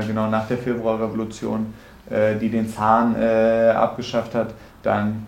genau 0.08 0.30
nach 0.30 0.48
der 0.48 0.58
Februarrevolution, 0.58 1.74
die 2.10 2.50
den 2.50 2.68
Zahn 2.68 3.16
abgeschafft 3.16 4.34
hat, 4.34 4.54
dann 4.82 5.28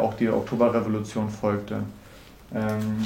auch 0.00 0.14
die 0.14 0.30
Oktoberrevolution 0.30 1.28
folgte. 1.28 1.80
Ähm, 2.54 3.04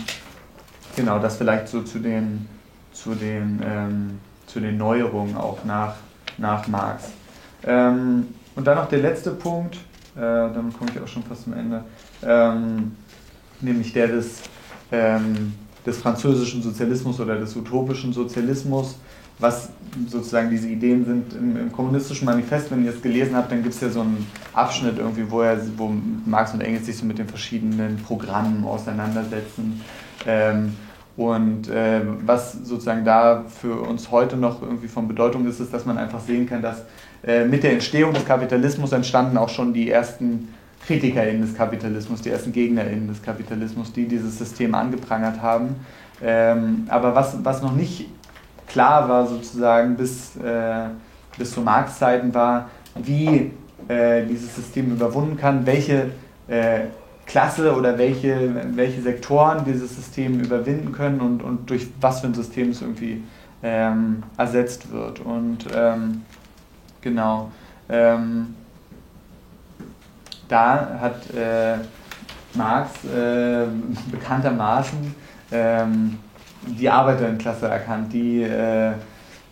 Genau, 0.96 1.18
das 1.18 1.36
vielleicht 1.36 1.68
so 1.68 1.82
zu 1.82 1.98
den, 1.98 2.48
zu 2.92 3.14
den, 3.14 3.60
ähm, 3.64 4.20
zu 4.46 4.60
den 4.60 4.76
Neuerungen 4.76 5.36
auch 5.36 5.64
nach, 5.64 5.94
nach 6.36 6.66
Marx. 6.68 7.04
Ähm, 7.64 8.28
und 8.56 8.66
dann 8.66 8.76
noch 8.76 8.88
der 8.88 9.00
letzte 9.00 9.30
Punkt, 9.32 9.76
äh, 10.16 10.20
damit 10.20 10.76
komme 10.76 10.90
ich 10.94 11.00
auch 11.00 11.08
schon 11.08 11.22
fast 11.22 11.44
zum 11.44 11.52
Ende, 11.52 11.84
ähm, 12.22 12.92
nämlich 13.60 13.92
der 13.92 14.08
des, 14.08 14.42
ähm, 14.90 15.54
des 15.86 15.98
französischen 15.98 16.62
Sozialismus 16.62 17.20
oder 17.20 17.36
des 17.36 17.54
utopischen 17.56 18.12
Sozialismus, 18.12 18.96
was 19.38 19.70
sozusagen 20.08 20.50
diese 20.50 20.68
Ideen 20.68 21.04
sind 21.04 21.32
im, 21.34 21.56
im 21.56 21.72
kommunistischen 21.72 22.26
Manifest. 22.26 22.70
Wenn 22.70 22.84
ihr 22.84 22.90
es 22.90 23.00
gelesen 23.00 23.34
habt, 23.34 23.50
dann 23.50 23.62
gibt 23.62 23.74
es 23.74 23.80
ja 23.80 23.88
so 23.88 24.00
einen 24.00 24.26
Abschnitt 24.52 24.98
irgendwie, 24.98 25.30
wo, 25.30 25.40
er, 25.40 25.58
wo 25.76 25.92
Marx 26.26 26.52
und 26.52 26.60
Engels 26.60 26.86
sich 26.86 26.98
so 26.98 27.06
mit 27.06 27.18
den 27.18 27.28
verschiedenen 27.28 27.96
Programmen 27.98 28.64
auseinandersetzen. 28.64 29.80
Ähm, 30.26 30.74
und 31.16 31.68
äh, 31.68 32.00
was 32.24 32.52
sozusagen 32.52 33.04
da 33.04 33.44
für 33.60 33.80
uns 33.80 34.10
heute 34.10 34.36
noch 34.36 34.62
irgendwie 34.62 34.88
von 34.88 35.08
Bedeutung 35.08 35.46
ist, 35.46 35.60
ist, 35.60 35.72
dass 35.72 35.84
man 35.84 35.98
einfach 35.98 36.20
sehen 36.20 36.46
kann, 36.46 36.62
dass 36.62 36.84
äh, 37.26 37.44
mit 37.44 37.62
der 37.62 37.72
Entstehung 37.72 38.12
des 38.14 38.24
Kapitalismus 38.24 38.92
entstanden 38.92 39.36
auch 39.36 39.48
schon 39.48 39.72
die 39.72 39.90
ersten 39.90 40.54
KritikerInnen 40.86 41.42
des 41.42 41.54
Kapitalismus, 41.54 42.22
die 42.22 42.30
ersten 42.30 42.52
GegnerInnen 42.52 43.08
des 43.08 43.22
Kapitalismus, 43.22 43.92
die 43.92 44.06
dieses 44.08 44.38
System 44.38 44.74
angeprangert 44.74 45.40
haben. 45.42 45.76
Ähm, 46.22 46.86
aber 46.88 47.14
was, 47.14 47.36
was 47.44 47.62
noch 47.62 47.74
nicht 47.74 48.08
klar 48.66 49.08
war 49.08 49.26
sozusagen 49.26 49.96
bis, 49.96 50.36
äh, 50.36 50.88
bis 51.36 51.52
zu 51.52 51.60
Marx-Zeiten 51.60 52.32
war, 52.32 52.70
wie 52.94 53.52
äh, 53.88 54.24
dieses 54.26 54.54
System 54.54 54.92
überwunden 54.92 55.36
kann, 55.36 55.66
welche 55.66 56.10
äh, 56.48 56.80
Klasse 57.26 57.74
oder 57.74 57.96
welche, 57.96 58.50
welche 58.74 59.02
Sektoren 59.02 59.64
dieses 59.64 59.94
System 59.94 60.40
überwinden 60.40 60.92
können 60.92 61.20
und, 61.20 61.42
und 61.42 61.70
durch 61.70 61.86
was 62.00 62.20
für 62.20 62.26
ein 62.26 62.34
System 62.34 62.70
es 62.70 62.82
irgendwie 62.82 63.22
ähm, 63.62 64.24
ersetzt 64.36 64.90
wird. 64.90 65.20
Und 65.20 65.66
ähm, 65.72 66.22
genau, 67.00 67.50
ähm, 67.88 68.54
da 70.48 70.98
hat 71.00 71.34
äh, 71.34 71.76
Marx 72.54 73.04
äh, 73.04 73.66
bekanntermaßen 74.10 75.14
ähm, 75.52 76.18
die 76.66 76.88
Arbeiterinnenklasse 76.88 77.68
erkannt, 77.68 78.12
die, 78.12 78.42
äh, 78.42 78.92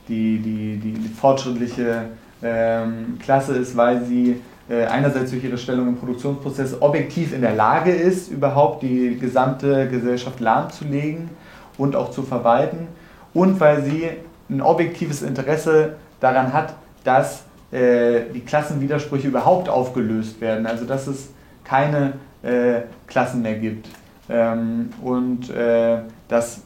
die, 0.08 0.38
die, 0.38 0.76
die, 0.76 0.92
die 0.92 1.08
fortschrittliche 1.08 2.06
ähm, 2.42 3.18
Klasse 3.18 3.54
ist, 3.54 3.76
weil 3.76 4.04
sie 4.04 4.40
äh, 4.68 4.84
einerseits 4.84 5.30
durch 5.30 5.42
ihre 5.42 5.58
Stellung 5.58 5.88
im 5.88 5.96
Produktionsprozess 5.96 6.80
objektiv 6.80 7.32
in 7.32 7.40
der 7.40 7.54
Lage 7.54 7.90
ist, 7.90 8.30
überhaupt 8.30 8.82
die 8.82 9.18
gesamte 9.18 9.88
Gesellschaft 9.88 10.40
lahmzulegen 10.40 11.30
und 11.78 11.96
auch 11.96 12.10
zu 12.10 12.22
verwalten 12.22 12.88
und 13.32 13.58
weil 13.60 13.82
sie 13.82 14.10
ein 14.50 14.60
objektives 14.60 15.22
Interesse 15.22 15.96
daran 16.20 16.52
hat, 16.52 16.74
dass 17.04 17.44
äh, 17.70 18.22
die 18.34 18.40
Klassenwidersprüche 18.40 19.28
überhaupt 19.28 19.68
aufgelöst 19.68 20.40
werden, 20.40 20.66
also 20.66 20.84
dass 20.84 21.06
es 21.06 21.28
keine 21.64 22.14
äh, 22.42 22.80
Klassen 23.06 23.42
mehr 23.42 23.58
gibt. 23.58 23.88
Ähm, 24.30 24.90
und 25.02 25.50
äh, 25.50 25.98
das, 26.28 26.62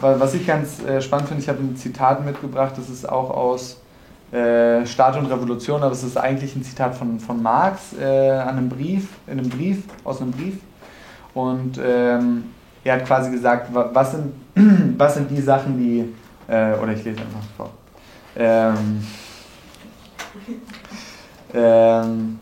was 0.00 0.34
ich 0.34 0.46
ganz 0.46 0.82
äh, 0.84 1.00
spannend 1.00 1.28
finde, 1.28 1.42
ich 1.42 1.48
habe 1.48 1.60
ein 1.60 1.76
Zitat 1.76 2.24
mitgebracht, 2.24 2.74
das 2.76 2.90
ist 2.90 3.08
auch 3.08 3.30
aus 3.30 3.80
äh, 4.32 4.84
Staat 4.84 5.16
und 5.16 5.26
Revolution, 5.26 5.82
aber 5.82 5.92
es 5.92 6.02
ist 6.02 6.18
eigentlich 6.18 6.54
ein 6.54 6.62
Zitat 6.62 6.94
von, 6.94 7.18
von 7.18 7.42
Marx 7.42 7.94
äh, 7.98 8.30
an 8.30 8.58
einem 8.58 8.68
Brief, 8.68 9.08
in 9.26 9.38
einem 9.38 9.48
Brief, 9.48 9.84
aus 10.04 10.20
einem 10.20 10.32
Brief. 10.32 10.58
Und 11.32 11.78
ähm, 11.82 12.44
er 12.84 12.94
hat 12.94 13.06
quasi 13.06 13.30
gesagt, 13.30 13.70
was 13.72 14.12
sind, 14.12 14.34
was 14.98 15.14
sind 15.14 15.30
die 15.30 15.40
Sachen, 15.40 15.78
die, 15.78 16.14
oder 16.48 16.92
ich 16.92 17.02
lese 17.02 17.20
einfach 17.20 17.42
vor. 17.56 17.70
Ähm, 18.36 19.02
ähm, 21.54 22.38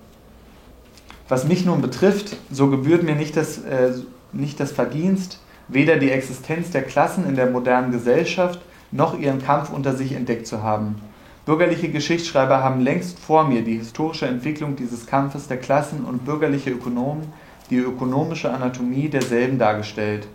was 1.28 1.44
mich 1.46 1.64
nun 1.64 1.80
betrifft, 1.80 2.36
so 2.50 2.68
gebührt 2.68 3.02
mir 3.02 3.14
nicht 3.14 3.36
das, 3.36 3.58
äh, 3.58 3.92
nicht 4.32 4.60
das 4.60 4.72
Verdienst, 4.72 5.40
weder 5.68 5.96
die 5.96 6.10
Existenz 6.10 6.70
der 6.70 6.82
Klassen 6.82 7.26
in 7.26 7.36
der 7.36 7.50
modernen 7.50 7.92
Gesellschaft 7.92 8.60
noch 8.90 9.18
ihren 9.18 9.42
Kampf 9.42 9.70
unter 9.70 9.94
sich 9.94 10.12
entdeckt 10.12 10.46
zu 10.46 10.62
haben. 10.62 10.96
Bürgerliche 11.46 11.88
Geschichtsschreiber 11.88 12.62
haben 12.62 12.80
längst 12.80 13.18
vor 13.18 13.44
mir 13.44 13.62
die 13.62 13.78
historische 13.78 14.26
Entwicklung 14.26 14.76
dieses 14.76 15.06
Kampfes 15.06 15.46
der 15.48 15.58
Klassen 15.58 16.04
und 16.04 16.24
bürgerliche 16.24 16.70
Ökonomen 16.70 17.32
die 17.70 17.76
ökonomische 17.76 18.52
Anatomie 18.52 19.08
derselben 19.08 19.58
dargestellt. 19.58 20.26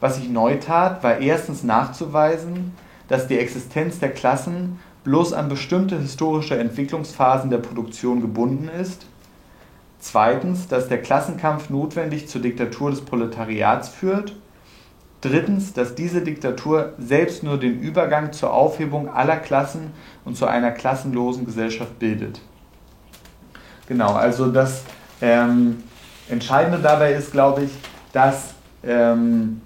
Was 0.00 0.18
ich 0.18 0.28
neu 0.28 0.56
tat, 0.56 1.02
war 1.02 1.18
erstens 1.18 1.64
nachzuweisen, 1.64 2.72
dass 3.08 3.26
die 3.26 3.38
Existenz 3.38 3.98
der 3.98 4.10
Klassen 4.10 4.78
bloß 5.04 5.32
an 5.34 5.48
bestimmte 5.48 5.98
historische 5.98 6.58
Entwicklungsphasen 6.58 7.50
der 7.50 7.58
Produktion 7.58 8.20
gebunden 8.20 8.68
ist, 8.68 9.06
zweitens, 10.00 10.66
dass 10.66 10.88
der 10.88 11.00
Klassenkampf 11.00 11.70
notwendig 11.70 12.28
zur 12.28 12.40
Diktatur 12.40 12.90
des 12.90 13.02
Proletariats 13.02 13.88
führt, 13.88 14.34
drittens, 15.20 15.72
dass 15.72 15.94
diese 15.94 16.22
Diktatur 16.22 16.92
selbst 16.98 17.42
nur 17.42 17.58
den 17.58 17.80
Übergang 17.80 18.32
zur 18.32 18.52
Aufhebung 18.52 19.08
aller 19.08 19.36
Klassen 19.36 19.92
und 20.24 20.36
zu 20.36 20.46
einer 20.46 20.70
klassenlosen 20.70 21.46
Gesellschaft 21.46 21.98
bildet. 21.98 22.40
Genau, 23.86 24.14
also 24.14 24.50
das 24.50 24.82
ähm, 25.20 25.82
Entscheidende 26.28 26.78
dabei 26.78 27.12
ist, 27.12 27.32
glaube 27.32 27.64
ich, 27.64 27.70
dass 28.12 28.54
ähm, 28.82 29.60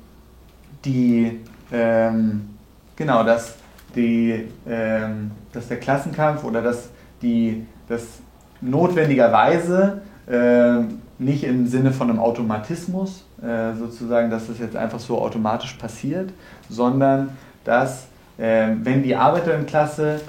die 0.84 1.40
ähm, 1.70 2.50
genau, 2.96 3.22
dass 3.24 3.54
die, 3.94 4.48
ähm, 4.68 5.30
dass 5.52 5.68
der 5.68 5.78
Klassenkampf 5.78 6.44
oder 6.44 6.62
dass 6.62 6.90
die 7.22 7.66
das 7.88 8.20
notwendigerweise 8.60 10.02
äh, 10.26 10.84
nicht 11.18 11.44
im 11.44 11.66
Sinne 11.66 11.90
von 11.90 12.10
einem 12.10 12.20
Automatismus, 12.20 13.24
äh, 13.42 13.74
sozusagen, 13.74 14.30
dass 14.30 14.46
das 14.46 14.58
jetzt 14.58 14.76
einfach 14.76 15.00
so 15.00 15.18
automatisch 15.18 15.74
passiert, 15.74 16.32
sondern 16.68 17.30
dass, 17.64 18.08
äh, 18.36 18.68
wenn 18.82 19.02
die 19.02 19.16
Arbeiterinnenklasse 19.16 20.20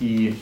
die 0.00 0.28
äh, 0.28 0.34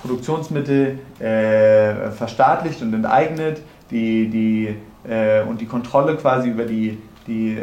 Produktionsmittel 0.00 0.98
äh, 1.18 2.10
verstaatlicht 2.10 2.82
und 2.82 2.94
enteignet, 2.94 3.60
die, 3.90 4.28
die, 4.28 4.76
äh, 5.08 5.42
und 5.42 5.60
die 5.60 5.66
Kontrolle 5.66 6.16
quasi 6.16 6.48
über 6.48 6.64
die, 6.64 6.98
die 7.26 7.56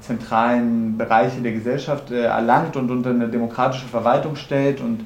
zentralen 0.00 0.98
Bereiche 0.98 1.40
der 1.40 1.52
Gesellschaft 1.52 2.10
erlangt 2.10 2.76
und 2.76 2.90
unter 2.90 3.10
eine 3.10 3.28
demokratische 3.28 3.86
Verwaltung 3.86 4.36
stellt 4.36 4.80
und 4.80 5.04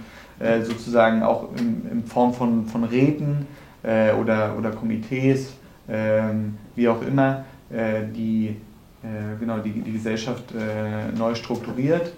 sozusagen 0.62 1.22
auch 1.22 1.49
in, 1.57 1.86
in 1.90 2.05
Form 2.05 2.32
von, 2.32 2.66
von 2.66 2.84
Räten 2.84 3.47
äh, 3.82 4.12
oder, 4.12 4.57
oder 4.57 4.70
Komitees, 4.70 5.53
ähm, 5.88 6.57
wie 6.74 6.88
auch 6.88 7.03
immer, 7.03 7.45
äh, 7.70 8.03
die, 8.14 8.57
äh, 9.03 9.38
genau, 9.38 9.59
die, 9.59 9.70
die 9.70 9.93
Gesellschaft 9.93 10.53
äh, 10.53 11.16
neu 11.16 11.34
strukturiert, 11.34 12.12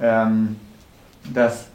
ähm, 0.00 0.56
dass, 1.32 1.66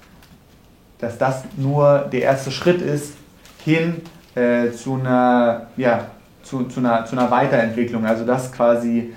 dass 1.00 1.18
das 1.18 1.44
nur 1.58 2.08
der 2.12 2.22
erste 2.22 2.52
Schritt 2.52 2.82
ist 2.82 3.16
hin 3.64 4.02
äh, 4.36 4.72
zu, 4.72 4.96
einer, 4.96 5.68
ja, 5.78 6.08
zu, 6.44 6.64
zu, 6.66 6.80
einer, 6.80 7.06
zu 7.06 7.18
einer 7.18 7.32
Weiterentwicklung. 7.32 8.06
Also 8.06 8.26
dass 8.26 8.52
quasi 8.52 9.00
äh, 9.00 9.12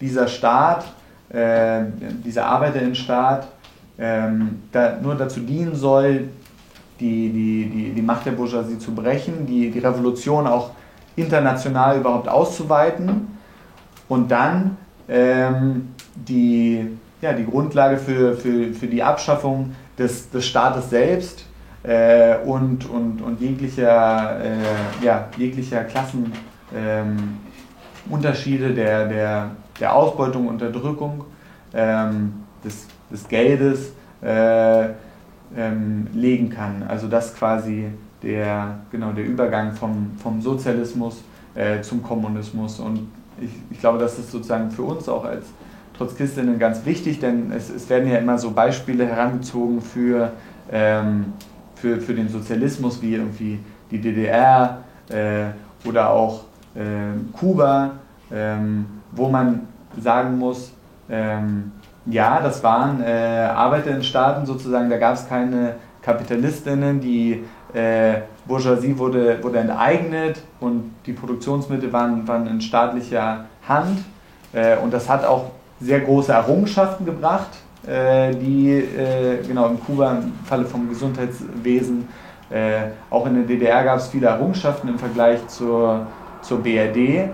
dieser 0.00 0.26
Staat, 0.26 0.84
dieser 2.24 2.46
Arbeiterinnenstaat, 2.46 3.46
ähm, 4.00 4.62
da, 4.72 4.96
nur 5.00 5.14
dazu 5.14 5.40
dienen 5.40 5.74
soll, 5.74 6.28
die, 6.98 7.30
die, 7.30 7.70
die, 7.70 7.90
die 7.92 8.02
Macht 8.02 8.26
der 8.26 8.32
Bourgeoisie 8.32 8.78
zu 8.78 8.94
brechen, 8.94 9.46
die, 9.46 9.70
die 9.70 9.78
Revolution 9.78 10.46
auch 10.46 10.70
international 11.16 11.98
überhaupt 11.98 12.28
auszuweiten 12.28 13.38
und 14.08 14.30
dann 14.30 14.76
ähm, 15.08 15.94
die, 16.14 16.86
ja, 17.20 17.32
die 17.32 17.44
Grundlage 17.44 17.98
für, 17.98 18.36
für, 18.36 18.72
für 18.72 18.86
die 18.86 19.02
Abschaffung 19.02 19.74
des, 19.98 20.30
des 20.30 20.46
Staates 20.46 20.90
selbst 20.90 21.44
äh, 21.82 22.38
und, 22.44 22.88
und, 22.88 23.20
und 23.20 23.40
jeglicher, 23.40 24.40
äh, 24.40 25.04
ja, 25.04 25.28
jeglicher 25.36 25.84
Klassenunterschiede 25.84 26.38
ähm, 26.74 27.38
der, 28.74 29.06
der, 29.06 29.50
der 29.78 29.94
Ausbeutung, 29.94 30.48
Unterdrückung 30.48 31.24
ähm, 31.74 32.44
des, 32.64 32.86
des 33.10 33.28
Geldes. 33.28 33.92
Äh, 34.22 34.90
ähm, 35.56 36.06
legen 36.12 36.50
kann. 36.50 36.84
Also 36.88 37.08
das 37.08 37.34
quasi 37.34 37.86
der, 38.22 38.80
genau, 38.90 39.12
der 39.12 39.24
Übergang 39.24 39.72
vom, 39.72 40.12
vom 40.22 40.40
Sozialismus 40.40 41.22
äh, 41.54 41.80
zum 41.80 42.02
Kommunismus. 42.02 42.78
Und 42.78 43.08
ich, 43.40 43.50
ich 43.70 43.80
glaube, 43.80 43.98
das 43.98 44.18
ist 44.18 44.30
sozusagen 44.30 44.70
für 44.70 44.82
uns 44.82 45.08
auch 45.08 45.24
als 45.24 45.46
Trotzkistinnen 45.96 46.58
ganz 46.58 46.84
wichtig, 46.86 47.20
denn 47.20 47.52
es, 47.52 47.70
es 47.70 47.88
werden 47.90 48.08
ja 48.08 48.18
immer 48.18 48.38
so 48.38 48.52
Beispiele 48.52 49.06
herangezogen 49.06 49.80
für, 49.80 50.32
ähm, 50.70 51.32
für, 51.74 52.00
für 52.00 52.14
den 52.14 52.28
Sozialismus, 52.28 53.02
wie 53.02 53.14
irgendwie 53.14 53.58
die 53.90 54.00
DDR 54.00 54.84
äh, 55.08 55.88
oder 55.88 56.10
auch 56.10 56.44
Kuba, 57.32 57.90
ähm, 58.32 58.86
wo 59.12 59.28
man 59.28 59.66
sagen 60.00 60.38
muss, 60.38 60.72
ähm, 61.10 61.72
ja, 62.06 62.40
das 62.40 62.62
waren 62.62 63.02
äh, 63.02 63.48
Arbeiterinnenstaaten 63.54 64.46
sozusagen, 64.46 64.88
da 64.88 64.96
gab 64.96 65.14
es 65.14 65.28
keine 65.28 65.74
Kapitalistinnen, 66.02 67.00
die 67.00 67.44
äh, 67.74 68.20
Bourgeoisie 68.46 68.96
wurde, 68.98 69.42
wurde 69.42 69.58
enteignet 69.58 70.42
und 70.60 70.92
die 71.06 71.12
Produktionsmittel 71.12 71.92
waren, 71.92 72.26
waren 72.26 72.46
in 72.46 72.60
staatlicher 72.60 73.44
Hand. 73.68 73.98
Äh, 74.52 74.78
und 74.78 74.92
das 74.92 75.08
hat 75.08 75.24
auch 75.24 75.50
sehr 75.80 76.00
große 76.00 76.32
Errungenschaften 76.32 77.06
gebracht, 77.06 77.48
die 77.82 78.84
genau 79.48 79.68
in 79.68 79.80
Kuba 79.82 80.12
im 80.12 80.34
Falle 80.44 80.66
vom 80.66 80.90
Gesundheitswesen, 80.90 82.06
auch 83.08 83.26
in 83.26 83.34
der 83.36 83.44
DDR 83.44 83.84
gab 83.84 83.96
es 83.96 84.08
viele 84.08 84.26
Errungenschaften 84.26 84.88
im 84.88 84.98
Vergleich 84.98 85.48
zur, 85.48 86.06
zur 86.42 86.62
BRD. 86.62 87.30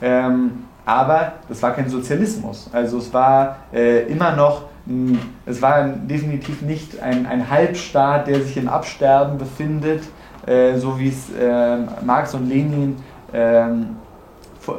Ähm, 0.00 0.64
aber 0.84 1.32
das 1.48 1.62
war 1.62 1.72
kein 1.72 1.88
Sozialismus. 1.88 2.70
Also 2.72 2.98
es 2.98 3.12
war 3.12 3.58
äh, 3.72 4.06
immer 4.10 4.34
noch, 4.34 4.62
mh, 4.86 5.18
es 5.44 5.60
war 5.60 5.86
definitiv 5.86 6.62
nicht 6.62 7.00
ein, 7.02 7.26
ein 7.26 7.50
Halbstaat, 7.50 8.26
der 8.26 8.40
sich 8.40 8.56
im 8.56 8.68
Absterben 8.68 9.36
befindet, 9.36 10.02
äh, 10.46 10.78
so 10.78 10.98
wie 10.98 11.08
es 11.08 11.30
äh, 11.38 11.76
Marx 12.04 12.34
und 12.34 12.48
Lenin 12.48 12.96
ähm, 13.34 13.96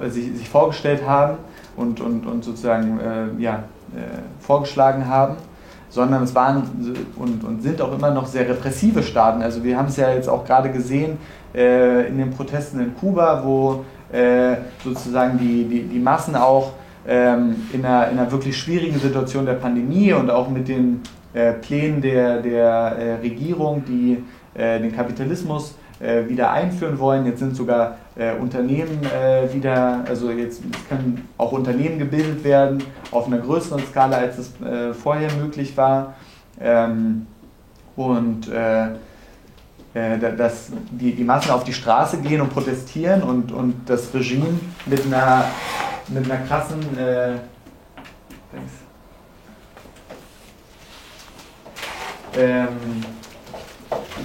sich, 0.08 0.36
sich, 0.36 0.50
vorgestellt 0.50 1.04
haben 1.06 1.38
und, 1.76 2.02
und, 2.02 2.26
und 2.26 2.44
sozusagen 2.44 3.00
äh, 3.00 3.42
ja, 3.42 3.64
äh, 3.96 4.20
vorgeschlagen 4.40 5.08
haben 5.08 5.38
sondern 5.90 6.24
es 6.24 6.36
waren 6.36 6.64
und, 7.18 7.44
und 7.44 7.62
sind 7.64 7.82
auch 7.82 7.92
immer 7.92 8.12
noch 8.12 8.28
sehr 8.28 8.48
repressive 8.48 9.02
Staaten. 9.02 9.42
Also 9.42 9.64
wir 9.64 9.78
haben 9.78 9.88
es 9.88 9.98
ja 9.98 10.12
jetzt 10.12 10.30
auch 10.30 10.46
gerade 10.46 10.72
gesehen 10.72 11.18
äh, 11.54 12.08
in 12.08 12.18
den 12.18 12.32
Protesten 12.32 12.80
in 12.80 12.96
Kuba, 12.96 13.42
wo 13.44 13.86
äh, 14.12 14.58
sozusagen 14.84 15.38
die, 15.38 15.66
die, 15.66 15.84
die 15.84 16.00
Massen 16.00 16.36
auch 16.36 16.74
ähm, 17.08 17.56
in, 17.74 17.86
einer, 17.86 18.10
in 18.10 18.20
einer 18.20 18.32
wirklich 18.32 18.58
schwierigen 18.58 19.00
Situation 19.00 19.46
der 19.46 19.54
Pandemie 19.54 20.14
und 20.14 20.30
auch 20.30 20.50
mit 20.50 20.68
den 20.68 21.02
äh, 21.34 21.54
Plänen 21.54 22.02
der, 22.02 22.42
der 22.42 22.64
äh, 22.64 23.14
Regierung, 23.16 23.84
die 23.88 24.24
äh, 24.56 24.80
den 24.80 24.96
Kapitalismus 24.96 25.76
äh, 26.00 26.28
wieder 26.28 26.52
einführen 26.52 26.98
wollen. 27.00 27.26
Jetzt 27.26 27.40
sind 27.40 27.56
sogar 27.56 27.98
äh, 28.16 28.34
Unternehmen 28.34 29.00
wieder, 29.54 30.04
also 30.08 30.32
jetzt 30.32 30.62
können 30.88 31.28
auch 31.38 31.52
Unternehmen 31.52 32.00
gebildet 32.00 32.44
werden 32.44 32.84
auf 33.12 33.28
einer 33.28 33.38
größeren 33.38 33.82
Skala, 33.86 34.18
als 34.18 34.38
es 34.38 34.54
vorher 35.02 35.30
möglich 35.34 35.78
war. 35.78 36.16
Ähm, 36.60 37.28
und 37.96 38.50
äh, 38.50 38.90
dass 39.94 40.72
die, 40.92 41.16
die 41.16 41.24
Massen 41.24 41.52
auf 41.52 41.64
die 41.64 41.74
Straße 41.74 42.18
gehen 42.18 42.42
und 42.42 42.54
protestieren 42.54 43.24
und, 43.24 43.52
und 43.52 43.90
das 43.90 44.14
Regime 44.14 44.60
mit 44.86 45.06
einer, 45.06 45.46
mit 46.10 46.26
einer 46.26 46.46
krassen 46.46 46.80
äh, 46.98 47.34
ähm, 52.38 52.68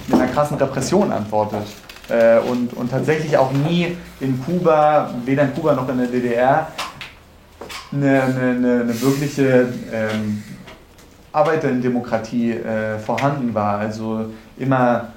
mit 0.07 0.21
einer 0.21 0.31
krassen 0.31 0.57
Repression 0.57 1.11
antwortet. 1.11 1.65
Äh, 2.09 2.39
und, 2.39 2.73
und 2.73 2.91
tatsächlich 2.91 3.37
auch 3.37 3.51
nie 3.51 3.97
in 4.19 4.39
Kuba, 4.43 5.11
weder 5.25 5.43
in 5.43 5.53
Kuba 5.55 5.73
noch 5.73 5.89
in 5.89 5.97
der 5.97 6.07
DDR, 6.07 6.67
eine, 7.91 8.23
eine, 8.23 8.81
eine 8.81 9.01
wirkliche 9.01 9.67
ähm, 9.91 10.43
Arbeiterdemokratie 11.31 12.51
äh, 12.51 12.99
vorhanden 12.99 13.53
war. 13.53 13.79
Also 13.79 14.27
immer 14.57 15.09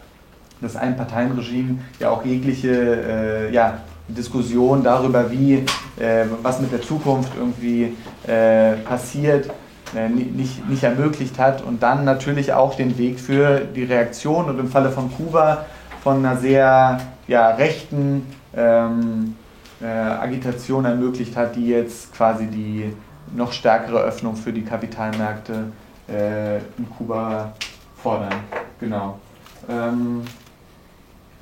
das 0.61 0.76
Einparteienregime 0.76 1.78
ja 1.98 2.11
auch 2.11 2.24
jegliche 2.24 3.48
äh, 3.48 3.52
ja, 3.52 3.78
Diskussion 4.09 4.82
darüber, 4.82 5.30
wie, 5.30 5.64
äh, 5.98 6.24
was 6.42 6.61
mit 6.61 6.72
der 6.72 6.82
Zukunft 6.82 7.32
irgendwie 7.36 7.96
äh, 8.26 8.76
passiert, 8.84 9.50
äh, 9.94 10.09
nicht, 10.09 10.68
nicht 10.68 10.82
ermöglicht 10.82 11.38
hat 11.38 11.62
und 11.62 11.82
dann 11.82 12.04
natürlich 12.04 12.52
auch 12.52 12.74
den 12.74 12.98
Weg 12.98 13.20
für 13.20 13.61
die 13.61 13.84
Reaktion 13.84 14.46
und 14.46 14.59
im 14.59 14.68
Falle 14.68 14.90
von 14.90 15.11
Kuba 15.12 15.66
von 16.02 16.18
einer 16.24 16.36
sehr 16.36 17.00
ja, 17.26 17.50
rechten 17.50 18.26
ähm, 18.56 19.36
äh, 19.80 19.86
Agitation 19.86 20.84
ermöglicht 20.84 21.36
hat, 21.36 21.56
die 21.56 21.68
jetzt 21.68 22.14
quasi 22.14 22.46
die 22.46 22.92
noch 23.34 23.52
stärkere 23.52 24.00
Öffnung 24.00 24.36
für 24.36 24.52
die 24.52 24.62
Kapitalmärkte 24.62 25.64
äh, 26.09 26.56
in 26.56 26.88
Kuba 26.96 27.52
fordern. 28.02 28.34
Genau. 28.80 29.18
Ähm, 29.68 30.22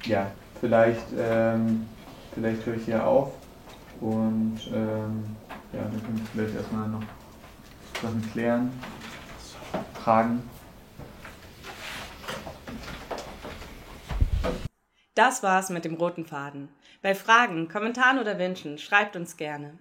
ja, 0.06 0.30
vielleicht, 0.60 1.06
ähm, 1.18 1.86
vielleicht 2.34 2.64
höre 2.64 2.74
ich 2.74 2.84
hier 2.84 3.04
auf 3.04 3.32
und 4.00 4.58
ähm, 4.72 5.24
ja, 5.72 5.82
dann 5.82 6.02
können 6.02 6.18
wir 6.18 6.44
vielleicht 6.44 6.56
erstmal 6.56 6.88
noch 6.88 7.02
Sachen 8.00 8.32
klären, 8.32 8.70
Fragen. 10.02 10.42
Das 15.14 15.42
war's 15.42 15.70
mit 15.70 15.84
dem 15.84 15.94
roten 15.94 16.26
Faden. 16.26 16.68
Bei 17.00 17.14
Fragen, 17.14 17.68
Kommentaren 17.68 18.18
oder 18.18 18.38
Wünschen 18.38 18.78
schreibt 18.78 19.16
uns 19.16 19.36
gerne. 19.36 19.78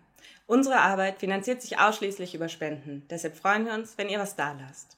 Unsere 0.47 0.79
Arbeit 0.79 1.19
finanziert 1.19 1.61
sich 1.61 1.79
ausschließlich 1.79 2.35
über 2.35 2.49
Spenden, 2.49 3.05
deshalb 3.09 3.35
freuen 3.35 3.65
wir 3.65 3.73
uns, 3.73 3.97
wenn 3.97 4.09
ihr 4.09 4.19
was 4.19 4.35
da 4.35 4.53
lasst. 4.53 4.94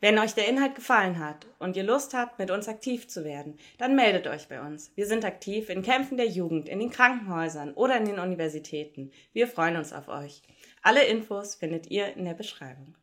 Wenn 0.00 0.18
euch 0.20 0.34
der 0.34 0.46
Inhalt 0.46 0.76
gefallen 0.76 1.18
hat 1.18 1.46
und 1.58 1.76
ihr 1.76 1.82
Lust 1.82 2.14
habt, 2.14 2.38
mit 2.38 2.52
uns 2.52 2.68
aktiv 2.68 3.08
zu 3.08 3.24
werden, 3.24 3.58
dann 3.78 3.96
meldet 3.96 4.28
euch 4.28 4.46
bei 4.46 4.60
uns. 4.60 4.92
Wir 4.94 5.06
sind 5.06 5.24
aktiv 5.24 5.70
in 5.70 5.82
Kämpfen 5.82 6.16
der 6.16 6.28
Jugend, 6.28 6.68
in 6.68 6.78
den 6.78 6.90
Krankenhäusern 6.90 7.74
oder 7.74 7.96
in 7.96 8.04
den 8.04 8.20
Universitäten. 8.20 9.10
Wir 9.32 9.48
freuen 9.48 9.76
uns 9.76 9.92
auf 9.92 10.06
euch. 10.06 10.42
Alle 10.82 11.04
Infos 11.04 11.56
findet 11.56 11.90
ihr 11.90 12.14
in 12.14 12.24
der 12.24 12.34
Beschreibung. 12.34 12.94